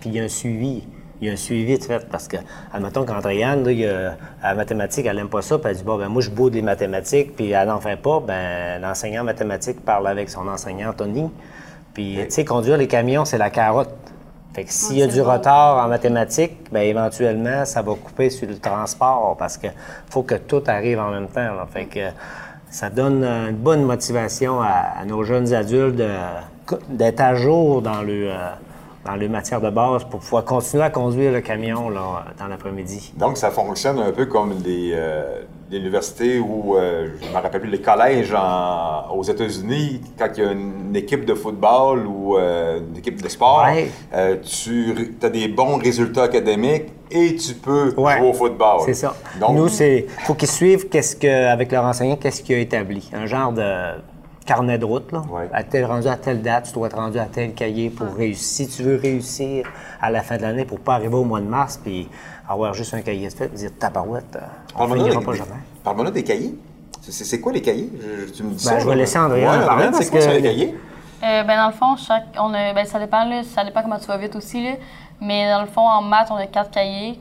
Puis 0.00 0.10
il 0.10 0.16
y 0.16 0.20
a 0.20 0.24
un 0.24 0.28
suivi. 0.28 0.86
Il 1.20 1.26
y 1.26 1.30
a 1.30 1.32
un 1.32 1.36
suivi 1.36 1.76
de 1.78 1.82
fait 1.82 2.08
parce 2.08 2.28
que, 2.28 2.36
admettons 2.72 3.04
qu'Andréane, 3.04 3.64
là, 3.64 3.72
il 3.72 3.78
y 3.80 3.86
a- 3.86 4.16
à 4.42 4.50
la 4.50 4.54
mathématique, 4.54 5.04
elle 5.06 5.16
n'aime 5.16 5.28
pas 5.28 5.42
ça, 5.42 5.58
puis 5.58 5.68
elle 5.70 5.76
dit 5.76 5.82
Bon, 5.82 5.96
ben 5.98 6.08
moi, 6.08 6.22
je 6.22 6.30
boude 6.30 6.54
les 6.54 6.62
mathématiques, 6.62 7.34
puis 7.34 7.50
elle 7.50 7.66
n'en 7.66 7.80
fait 7.80 7.96
pas. 7.96 8.20
Ben, 8.20 8.80
l'enseignant 8.80 9.22
en 9.22 9.24
mathématiques 9.24 9.84
parle 9.84 10.06
avec 10.06 10.28
son 10.28 10.46
enseignant, 10.46 10.92
Tony. 10.92 11.28
Puis, 11.98 12.16
tu 12.26 12.30
sais, 12.30 12.44
conduire 12.44 12.76
les 12.76 12.86
camions, 12.86 13.24
c'est 13.24 13.38
la 13.38 13.50
carotte. 13.50 13.90
Fait 14.54 14.62
que 14.62 14.72
s'il 14.72 14.98
y 14.98 15.02
a 15.02 15.08
du 15.08 15.20
bon. 15.20 15.32
retard 15.32 15.84
en 15.84 15.88
mathématiques, 15.88 16.70
ben 16.70 16.82
éventuellement, 16.82 17.64
ça 17.64 17.82
va 17.82 17.94
couper 17.96 18.30
sur 18.30 18.46
le 18.46 18.56
transport 18.56 19.34
parce 19.36 19.58
que 19.58 19.66
faut 20.08 20.22
que 20.22 20.36
tout 20.36 20.62
arrive 20.68 21.00
en 21.00 21.10
même 21.10 21.26
temps. 21.26 21.40
là. 21.40 21.66
Fait 21.68 21.86
que 21.86 21.98
ça 22.70 22.88
donne 22.88 23.24
une 23.24 23.56
bonne 23.56 23.82
motivation 23.82 24.60
à, 24.62 25.00
à 25.00 25.04
nos 25.06 25.24
jeunes 25.24 25.52
adultes 25.52 26.00
d'être 26.88 27.20
à 27.20 27.34
jour 27.34 27.82
dans 27.82 28.02
le, 28.02 28.30
euh, 28.30 28.36
dans 29.04 29.16
les 29.16 29.28
matières 29.28 29.60
de 29.60 29.70
base 29.70 30.04
pour 30.04 30.20
pouvoir 30.20 30.44
continuer 30.44 30.84
à 30.84 30.90
conduire 30.90 31.32
le 31.32 31.40
camion 31.40 31.88
là, 31.90 32.26
dans 32.38 32.46
l'après-midi. 32.46 33.12
Donc, 33.16 33.38
ça 33.38 33.50
fonctionne 33.50 33.98
un 33.98 34.12
peu 34.12 34.26
comme 34.26 34.54
les, 34.64 34.92
euh, 34.94 35.40
les 35.70 35.78
universités 35.78 36.38
ou, 36.38 36.76
euh, 36.76 37.08
je 37.20 37.26
ne 37.26 37.32
me 37.32 37.38
rappelle 37.42 37.60
plus, 37.62 37.70
les 37.70 37.80
collèges 37.80 38.32
en- 38.34 39.10
aux 39.14 39.22
États-Unis, 39.24 40.00
quand 40.18 40.28
il 40.36 40.42
y 40.44 40.46
a 40.46 40.52
une 40.52 40.77
équipe 40.96 41.24
de 41.24 41.34
football 41.34 42.06
ou 42.06 42.36
euh, 42.36 42.80
une 42.80 42.96
équipe 42.96 43.20
de 43.22 43.28
sport, 43.28 43.64
Ouais. 43.66 43.88
euh, 44.14 44.36
tu 44.42 45.16
as 45.22 45.28
des 45.28 45.48
bons 45.48 45.76
résultats 45.78 46.24
académiques 46.24 46.86
et 47.10 47.34
tu 47.36 47.54
peux 47.54 47.94
Ouais. 47.96 48.18
jouer 48.18 48.28
au 48.28 48.32
football. 48.32 48.80
C'est 48.84 48.94
ça. 48.94 49.14
Donc, 49.40 49.56
Nous, 49.56 49.68
c'est 49.68 50.06
faut 50.26 50.34
qu'ils 50.34 50.48
suivent 50.50 50.88
qu'est-ce 50.88 51.16
que, 51.16 51.46
avec 51.46 51.72
leur 51.72 51.84
enseignant, 51.84 52.16
qu'est-ce 52.16 52.42
qu'il 52.42 52.54
a 52.56 52.58
établi. 52.58 53.10
Un 53.14 53.26
genre 53.26 53.52
de 53.52 53.72
carnet 54.46 54.78
de 54.78 54.84
route, 54.84 55.12
là. 55.12 55.22
Ouais. 55.30 55.48
À 55.52 55.62
tel, 55.62 55.84
rendu 55.84 56.08
à 56.08 56.16
telle 56.16 56.40
date, 56.42 56.66
tu 56.68 56.72
dois 56.72 56.86
être 56.86 56.96
rendu 56.96 57.18
à 57.18 57.26
tel 57.26 57.52
cahier 57.52 57.90
pour 57.90 58.06
réussir. 58.14 58.66
Si 58.68 58.76
tu 58.76 58.82
veux 58.82 58.96
réussir 58.96 59.66
à 60.00 60.10
la 60.10 60.22
fin 60.22 60.36
de 60.38 60.42
l'année 60.42 60.64
pour 60.64 60.80
pas 60.80 60.94
arriver 60.94 61.14
au 61.16 61.24
mois 61.24 61.40
de 61.40 61.46
mars 61.46 61.78
puis 61.82 62.08
avoir 62.48 62.72
juste 62.72 62.94
un 62.94 63.02
cahier 63.02 63.28
de 63.28 63.32
fait 63.34 63.44
et 63.52 63.56
dire 63.56 63.70
tabarouette, 63.78 64.36
euh, 64.36 64.40
on 64.74 64.86
finira 64.88 65.20
pas 65.20 65.32
des- 65.32 65.38
jamais. 65.38 65.50
parle-moi 65.84 66.10
des 66.10 66.24
cahiers. 66.24 66.54
C'est- 67.10 67.40
quoi 67.40 67.52
les 67.52 67.62
cahiers? 67.62 67.90
Je- 68.00 68.32
tu 68.32 68.42
me 68.42 68.50
dis 68.50 68.64
Ben, 68.64 68.70
ça? 68.72 68.78
je 68.78 68.88
vais 68.88 68.96
laisser 68.96 69.18
Ouais, 69.18 69.46
en 69.46 69.66
parler 69.66 69.88
c'est 69.92 70.10
quoi 70.10 70.20
que- 70.20 70.30
les 70.32 70.42
cahiers? 70.42 70.74
Euh, 71.24 71.42
ben, 71.42 71.56
dans 71.56 71.66
le 71.68 71.72
fond, 71.72 71.96
chaque, 71.96 72.26
on 72.38 72.52
a, 72.54 72.72
ben, 72.72 72.84
ça, 72.86 72.98
dépend, 72.98 73.24
là, 73.24 73.42
ça 73.42 73.64
dépend 73.64 73.82
comment 73.82 73.98
tu 73.98 74.06
vas 74.06 74.16
vite 74.18 74.36
aussi. 74.36 74.62
Là. 74.62 74.72
Mais 75.20 75.50
dans 75.50 75.62
le 75.62 75.66
fond, 75.66 75.80
en 75.88 76.00
maths, 76.02 76.28
on 76.30 76.36
a 76.36 76.46
quatre 76.46 76.70
cahiers. 76.70 77.18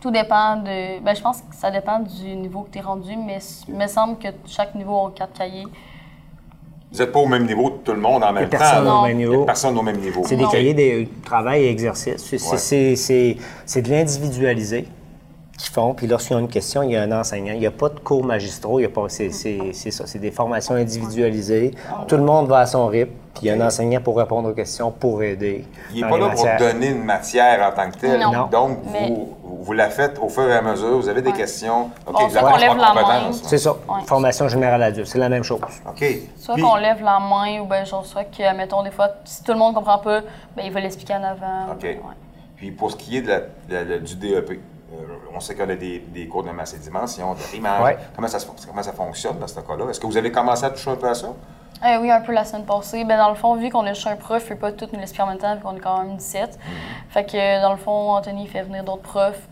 Tout 0.00 0.10
dépend 0.10 0.56
de. 0.56 1.00
Ben, 1.02 1.16
je 1.16 1.22
pense 1.22 1.38
que 1.38 1.54
ça 1.56 1.70
dépend 1.70 1.98
du 2.00 2.36
niveau 2.36 2.60
que 2.62 2.70
tu 2.70 2.78
es 2.78 2.82
rendu, 2.82 3.16
mais 3.16 3.38
il 3.68 3.74
me 3.74 3.86
semble 3.86 4.18
que 4.18 4.28
chaque 4.46 4.74
niveau 4.74 5.06
a 5.06 5.12
quatre 5.16 5.32
cahiers. 5.32 5.66
Vous 6.92 6.98
n'êtes 7.00 7.10
pas 7.10 7.18
au 7.18 7.26
même 7.26 7.44
niveau 7.46 7.70
de 7.70 7.76
tout 7.78 7.92
le 7.92 8.00
monde 8.00 8.22
en 8.22 8.32
même 8.32 8.48
temps. 8.48 8.58
personne 8.58 8.86
au 8.88 9.02
même 9.02 9.16
niveau. 9.16 9.44
personne 9.44 9.76
au 9.78 9.82
même 9.82 9.96
niveau. 9.96 10.22
C'est 10.24 10.36
des 10.36 10.46
cahiers 10.46 10.74
de 10.74 11.08
travail 11.24 11.64
et 11.64 11.70
exercices. 11.70 12.22
C'est- 12.24 12.50
Ouais. 12.50 12.56
c'est- 12.58 12.94
C'est 12.96 13.36
c'est 13.66 13.82
de 13.82 13.90
l'individualisé 13.90 14.86
qu'ils 15.58 15.72
font. 15.72 15.94
Puis 15.94 16.06
lorsqu'ils 16.06 16.34
ont 16.36 16.40
une 16.40 16.48
question, 16.48 16.82
il 16.82 16.90
y 16.92 16.96
a 16.96 17.02
un 17.02 17.12
enseignant. 17.12 17.52
Il 17.52 17.60
n'y 17.60 17.66
a 17.66 17.70
pas 17.70 17.88
de 17.88 17.98
cours 18.00 18.24
magistraux. 18.24 18.78
Il 18.80 18.82
y 18.82 18.86
a 18.86 18.88
pas. 18.88 19.08
C'est 19.08 19.30
c'est- 19.30 19.72
c'est 19.72 19.90
ça. 19.90 20.06
C'est 20.06 20.18
des 20.18 20.30
formations 20.30 20.74
individualisées. 20.74 21.72
Tout 22.08 22.16
le 22.16 22.22
monde 22.24 22.48
va 22.48 22.60
à 22.60 22.66
son 22.66 22.86
rythme. 22.86 23.12
Puis 23.34 23.46
il 23.46 23.48
y 23.48 23.50
a 23.50 23.54
un 23.54 23.66
enseignant 23.66 24.00
pour 24.00 24.16
répondre 24.16 24.48
aux 24.48 24.52
questions, 24.54 24.92
pour 24.92 25.20
aider. 25.22 25.64
Il 25.92 26.02
n'est 26.02 26.08
pas 26.08 26.18
là 26.18 26.28
pour 26.30 26.46
donner 26.58 26.88
une 26.90 27.02
matière 27.04 27.68
en 27.68 27.74
tant 27.74 27.90
que 27.90 27.98
telle. 27.98 28.20
Non. 28.20 28.46
Donc, 28.50 28.78
Mais- 28.92 29.08
vous, 29.08 29.36
vous 29.42 29.72
la 29.72 29.90
faites 29.90 30.20
au 30.20 30.28
fur 30.28 30.44
et 30.48 30.52
à 30.54 30.62
mesure. 30.62 30.96
Vous 30.98 31.08
avez 31.08 31.20
des 31.20 31.30
Ouais. 31.32 31.36
questions. 31.38 31.90
OK, 32.06 32.14
On 32.14 32.24
avez 32.26 32.38
qu'on 32.38 32.46
en 32.46 32.56
lève 32.56 32.76
la 32.76 32.94
main. 32.94 33.32
C'est 33.32 33.58
ça. 33.58 33.72
Ouais. 33.72 34.02
Formation 34.06 34.46
générale 34.48 34.82
adulte. 34.84 35.08
C'est 35.08 35.18
la 35.18 35.28
même 35.28 35.42
chose. 35.42 35.60
OK. 35.88 36.04
Soit 36.38 36.54
Puis- 36.54 36.62
qu'on 36.62 36.76
lève 36.76 37.02
la 37.02 37.18
main, 37.18 37.60
ou 37.60 37.66
ben, 37.66 37.84
genre, 37.84 38.06
soit 38.06 38.22
que, 38.24 38.56
mettons, 38.56 38.84
des 38.84 38.92
fois, 38.92 39.08
si 39.24 39.42
tout 39.42 39.52
le 39.52 39.58
monde 39.58 39.74
comprend 39.74 39.98
pas, 39.98 40.20
ben, 40.56 40.62
il 40.64 40.70
va 40.72 40.78
l'expliquer 40.80 41.14
en 41.14 41.24
avant. 41.24 41.72
OK. 41.72 41.82
Ouais. 41.82 41.98
Puis 42.56 42.70
pour 42.70 42.92
ce 42.92 42.96
qui 42.96 43.16
est 43.16 43.22
de 43.22 43.28
la- 43.28 43.40
de 43.84 43.90
la- 43.90 43.98
du 43.98 44.14
DEP, 44.14 44.60
on 45.34 45.40
sait 45.40 45.54
qu'on 45.54 45.68
a 45.68 45.74
des, 45.74 45.98
des 46.00 46.26
cours 46.28 46.42
de 46.44 46.50
masse 46.50 46.74
et 46.74 46.78
dimension, 46.78 47.34
de. 47.34 47.82
Ouais. 47.82 47.96
Comment, 48.14 48.28
ça, 48.28 48.38
comment 48.66 48.82
ça 48.82 48.92
fonctionne 48.92 49.38
dans 49.38 49.46
ce 49.48 49.60
cas-là? 49.60 49.90
Est-ce 49.90 50.00
que 50.00 50.06
vous 50.06 50.16
avez 50.16 50.30
commencé 50.32 50.64
à 50.64 50.70
toucher 50.70 50.90
un 50.90 50.96
peu 50.96 51.08
à 51.08 51.14
ça? 51.14 51.28
Euh, 51.84 51.98
oui, 52.00 52.10
un 52.10 52.20
peu 52.20 52.32
la 52.32 52.44
semaine 52.44 52.64
passée. 52.64 53.04
Ben, 53.04 53.18
dans 53.18 53.28
le 53.28 53.34
fond, 53.34 53.56
vu 53.56 53.68
qu'on 53.68 53.84
a 53.86 53.92
juste 53.92 54.06
un 54.06 54.16
prof, 54.16 54.40
il 54.40 54.44
ne 54.44 54.48
fait 54.48 54.54
pas 54.54 54.72
tout 54.72 54.86
nous 54.92 54.98
l'expliquer 54.98 55.22
en 55.24 55.26
même 55.26 55.38
temps, 55.38 55.54
vu 55.56 55.60
qu'on 55.62 55.76
est 55.76 55.80
quand 55.80 56.02
même 56.02 56.16
17. 56.16 56.58
Fait 57.10 57.24
que, 57.24 57.36
euh, 57.36 57.60
dans 57.62 57.72
le 57.72 57.78
fond, 57.78 58.12
Anthony 58.12 58.46
fait 58.46 58.62
venir 58.62 58.84
d'autres 58.84 59.02
profs 59.02 59.48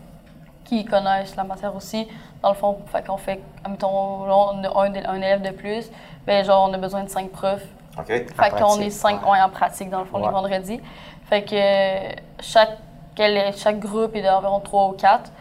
qui 0.63 0.85
connaissent 0.85 1.35
la 1.35 1.43
matière 1.43 1.75
aussi. 1.75 2.07
Dans 2.41 2.49
le 2.49 2.55
fond, 2.55 2.77
fait 2.91 3.05
qu'on 3.05 3.17
fait, 3.17 3.39
admettons, 3.63 4.25
là, 4.25 4.35
on 4.35 4.63
a 4.63 4.85
un, 4.87 4.95
un 5.05 5.17
élève 5.17 5.41
de 5.41 5.51
plus, 5.51 5.89
ben, 6.25 6.43
genre, 6.43 6.67
on 6.69 6.73
a 6.73 6.77
besoin 6.77 7.03
de 7.03 7.09
cinq 7.09 7.29
profs. 7.29 7.65
OK? 7.99 8.07
Fait 8.07 8.25
En 8.39 8.49
qu'on 8.49 8.57
pratique. 8.57 8.81
est 8.87 8.89
cinq 8.89 9.29
ouais, 9.29 9.41
en 9.41 9.49
pratique, 9.49 9.89
dans 9.89 9.99
le 9.99 10.05
fond, 10.05 10.17
Ouais. 10.19 10.25
les 10.27 10.31
vendredis. 10.31 10.81
Fait 11.29 11.43
que 11.43 11.53
euh, 11.55 12.11
chaque, 12.39 12.77
quel- 13.15 13.53
chaque 13.55 13.79
groupe 13.79 14.15
est 14.15 14.21
d'environ 14.23 14.59
trois 14.59 14.89
ou 14.89 14.91
quatre. 14.93 15.31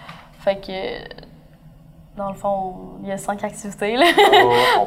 Fait 0.40 0.56
que, 0.56 1.20
dans 2.16 2.28
le 2.30 2.34
fond, 2.34 2.74
il 3.02 3.08
y 3.08 3.12
a 3.12 3.18
cinq 3.18 3.42
activités. 3.44 3.96
Là. 3.96 4.04
Oh, 4.44 4.52
on- 4.80 4.84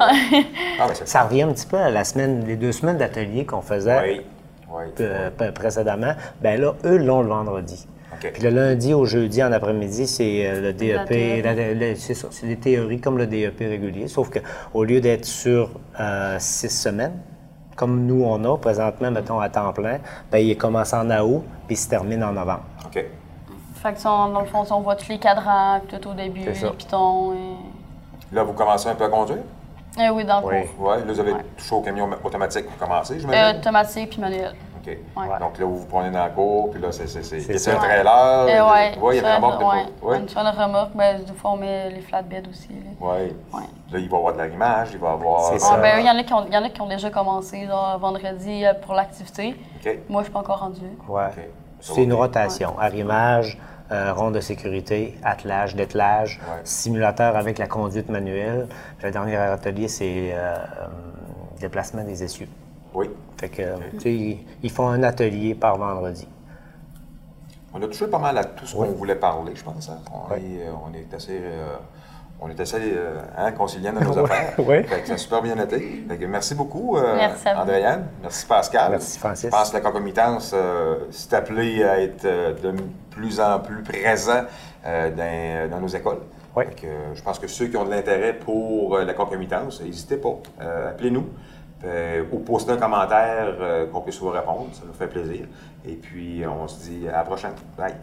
ah, 0.80 0.88
Ça 1.04 1.22
revient 1.24 1.42
un 1.42 1.52
petit 1.52 1.66
peu 1.66 1.76
à 1.78 1.90
la 1.90 2.04
semaine, 2.04 2.44
les 2.46 2.56
deux 2.56 2.72
semaines 2.72 2.98
d'atelier 2.98 3.44
qu'on 3.44 3.62
faisait. 3.62 4.00
Oui. 4.02 4.20
Oui. 4.68 4.84
euh, 5.00 5.30
précédemment, 5.54 6.12
ben 6.42 6.60
là, 6.60 6.74
eux 6.84 6.98
l'ont 6.98 7.22
le 7.22 7.28
vendredi. 7.28 7.86
Puis 8.20 8.42
le 8.42 8.48
lundi 8.50 8.94
au 8.94 9.04
jeudi 9.04 9.42
en 9.42 9.52
après-midi, 9.52 10.06
c'est 10.08 10.44
euh, 10.46 10.60
le 10.60 10.72
DEP. 10.72 11.96
c'est 12.00 12.46
des 12.46 12.56
théories 12.56 13.00
comme 13.00 13.16
le 13.16 13.26
DEP 13.26 13.58
régulier, 13.60 14.08
sauf 14.08 14.28
qu'au 14.30 14.84
lieu 14.84 15.00
d'être 15.00 15.24
sur 15.24 15.70
euh, 16.00 16.36
six 16.40 16.68
semaines, 16.70 17.16
comme 17.76 18.06
nous 18.06 18.24
on 18.24 18.42
a 18.44 18.56
présentement, 18.58 19.10
mettons 19.10 19.38
à 19.38 19.48
temps 19.50 19.72
plein, 19.72 19.98
ben, 20.32 20.38
il 20.38 20.56
commence 20.56 20.92
en 20.94 21.08
août 21.20 21.44
puis 21.66 21.76
il 21.76 21.78
se 21.78 21.88
termine 21.88 22.24
en 22.24 22.32
novembre. 22.32 22.64
OK. 22.86 23.04
Fait 23.74 23.92
que, 23.92 24.08
on- 24.08 24.28
dans 24.32 24.40
le 24.40 24.46
fond, 24.46 24.64
on 24.70 24.80
voit 24.80 24.96
tous 24.96 25.08
les 25.08 25.18
cadrans, 25.18 25.80
puis 25.86 25.98
tout 25.98 26.08
au 26.08 26.14
début, 26.14 26.40
les 26.40 26.70
pitons. 26.70 27.32
Et... 27.34 28.34
Là, 28.34 28.42
vous 28.42 28.52
commencez 28.54 28.88
un 28.88 28.94
peu 28.94 29.04
à 29.04 29.08
conduire? 29.08 29.38
Eh 29.98 30.10
oui, 30.10 30.24
dans 30.24 30.40
le 30.40 30.46
Oui. 30.46 30.66
cours. 30.76 30.88
Oui. 30.90 30.96
Là, 31.06 31.12
vous 31.12 31.20
avez 31.20 31.32
Ouais. 31.32 31.44
touché 31.56 31.74
au 31.74 31.80
camion 31.80 32.10
automatique 32.22 32.66
pour 32.66 32.76
commencer, 32.76 33.14
Euh, 33.14 33.18
j'imagine? 33.20 33.58
automatique 33.60 34.10
puis 34.10 34.20
manuel. 34.20 34.54
OK. 34.78 34.88
ouais. 35.16 35.38
Donc 35.40 35.58
là, 35.58 35.64
vous 35.64 35.78
vous 35.78 35.86
prenez 35.86 36.10
dans 36.10 36.18
la 36.22 36.28
cour, 36.30 36.70
puis 36.70 36.80
là, 36.80 36.92
c'est 36.92 37.04
un 37.70 37.76
trailer. 37.76 38.06
Euh, 38.06 38.46
euh, 38.48 38.72
ouais. 38.72 38.92
il 39.16 39.16
y 39.16 39.24
a 39.24 39.36
une 39.38 39.44
remorque 39.44 39.62
une 40.02 40.60
remorque, 40.62 40.90
ben, 40.94 41.24
des 41.24 41.32
fois, 41.32 41.50
on 41.52 41.56
met 41.56 41.90
les 41.90 42.00
flatbeds 42.02 42.48
aussi. 42.50 42.68
là. 42.68 43.06
Ouais. 43.06 43.34
Là, 43.90 43.98
il 43.98 44.08
va 44.08 44.16
y 44.16 44.18
avoir 44.18 44.32
de 44.34 44.38
l'arrimage, 44.38 44.90
il 44.92 44.98
va 44.98 45.08
y 45.10 45.12
avoir. 45.12 45.40
C'est 45.44 45.54
euh, 45.54 45.58
ça. 45.58 45.74
Ah, 45.74 45.80
ben, 45.80 45.98
il 46.00 46.06
y, 46.06 46.10
en 46.10 46.16
a 46.18 46.22
qui 46.22 46.32
ont- 46.34 46.44
il 46.46 46.52
y 46.54 46.56
en 46.58 46.62
a 46.64 46.68
qui 46.68 46.80
ont 46.80 46.86
déjà 46.88 47.10
commencé 47.10 47.66
genre, 47.66 47.98
vendredi 47.98 48.64
euh, 48.64 48.74
pour 48.74 48.94
l'activité. 48.94 49.56
OK. 49.84 49.98
Moi, 50.08 50.20
je 50.22 50.24
suis 50.26 50.32
pas 50.32 50.40
encore 50.40 50.60
rendue. 50.60 50.80
Ouais. 51.08 51.26
OK. 51.36 51.42
C'est 51.94 52.02
une 52.04 52.12
rotation. 52.12 52.78
Arrimage, 52.78 53.58
euh, 53.92 54.12
ronde 54.12 54.34
de 54.34 54.40
sécurité, 54.40 55.16
attelage, 55.22 55.76
dételage, 55.76 56.40
Ouais. 56.42 56.60
simulateur 56.64 57.36
avec 57.36 57.58
la 57.58 57.66
conduite 57.66 58.08
manuelle. 58.08 58.66
Puis 58.98 59.06
le 59.06 59.12
dernier 59.12 59.36
atelier, 59.36 59.88
c'est 59.88 60.32
euh, 60.32 60.56
euh, 60.56 60.86
déplacement 61.60 62.02
des 62.04 62.24
essieux. 62.24 62.48
Oui. 62.94 63.10
Fait 63.38 63.48
que, 63.50 63.62
ils, 64.62 64.70
font 64.70 64.88
un 64.88 65.02
atelier 65.02 65.54
par 65.54 65.76
vendredi. 65.76 66.26
On 67.74 67.82
a 67.82 67.86
touché 67.86 68.06
pas 68.06 68.18
mal 68.18 68.38
à 68.38 68.44
tout 68.44 68.66
ce 68.66 68.74
qu'on 68.74 68.82
Oui. 68.82 68.94
voulait 68.96 69.16
parler, 69.16 69.52
je 69.54 69.62
pense. 69.62 69.88
hein. 69.90 69.98
On, 70.12 70.32
Oui. 70.32 70.40
est, 70.58 70.66
euh, 70.66 70.72
on 70.88 70.94
est 70.94 71.12
assez. 71.14 71.38
euh, 71.38 71.76
on 72.40 72.48
est 72.50 72.60
assez 72.60 72.76
euh, 72.94 73.18
hein, 73.36 73.52
conciliant 73.52 73.92
dans 73.92 74.00
nos 74.00 74.18
affaires. 74.24 74.52
Oui. 74.58 74.82
Fait 74.84 75.00
que 75.00 75.08
ça 75.08 75.14
a 75.14 75.16
super 75.16 75.42
bien 75.42 75.56
été. 75.58 76.04
Fait 76.08 76.16
que 76.18 76.24
merci 76.26 76.54
beaucoup, 76.54 76.96
euh, 76.96 77.16
Merci. 77.16 77.48
Andréane. 77.48 78.06
Merci, 78.22 78.46
Pascal. 78.46 78.90
Merci, 78.90 79.18
Francis. 79.18 79.46
Je 79.46 79.50
pense 79.50 79.70
que 79.70 79.74
la 79.76 79.80
concomitance 79.80 80.52
euh, 80.54 80.96
s'est 81.10 81.34
appelée 81.34 81.82
à 81.84 82.00
être 82.00 82.24
euh, 82.24 82.52
de 82.52 82.74
plus 83.10 83.40
en 83.40 83.58
plus 83.60 83.82
présent 83.82 84.44
euh, 84.86 85.10
dans, 85.10 85.70
dans 85.70 85.80
nos 85.80 85.88
écoles. 85.88 86.20
Oui. 86.54 86.64
Fait 86.66 86.74
que, 86.82 86.86
euh, 86.86 87.14
je 87.14 87.22
pense 87.22 87.38
que 87.38 87.46
ceux 87.48 87.66
qui 87.66 87.76
ont 87.76 87.84
de 87.84 87.90
l'intérêt 87.90 88.32
pour 88.34 88.96
euh, 88.96 89.04
la 89.04 89.14
concomitance, 89.14 89.80
n'hésitez 89.82 90.16
pas. 90.16 90.36
Euh, 90.60 90.90
Appelez-nous. 90.90 91.26
euh, 91.84 92.22
ou 92.32 92.38
postez 92.38 92.72
un 92.72 92.76
commentaire 92.78 93.54
euh, 93.60 93.86
qu'on 93.86 94.00
puisse 94.00 94.18
vous 94.18 94.30
répondre. 94.30 94.68
Ça 94.72 94.82
nous 94.86 94.94
fait 94.94 95.06
plaisir. 95.08 95.46
Et 95.86 95.94
puis, 95.94 96.42
on 96.46 96.66
se 96.68 96.80
dit 96.88 97.08
à 97.08 97.18
la 97.18 97.24
prochaine. 97.24 97.52
Bye. 97.78 97.94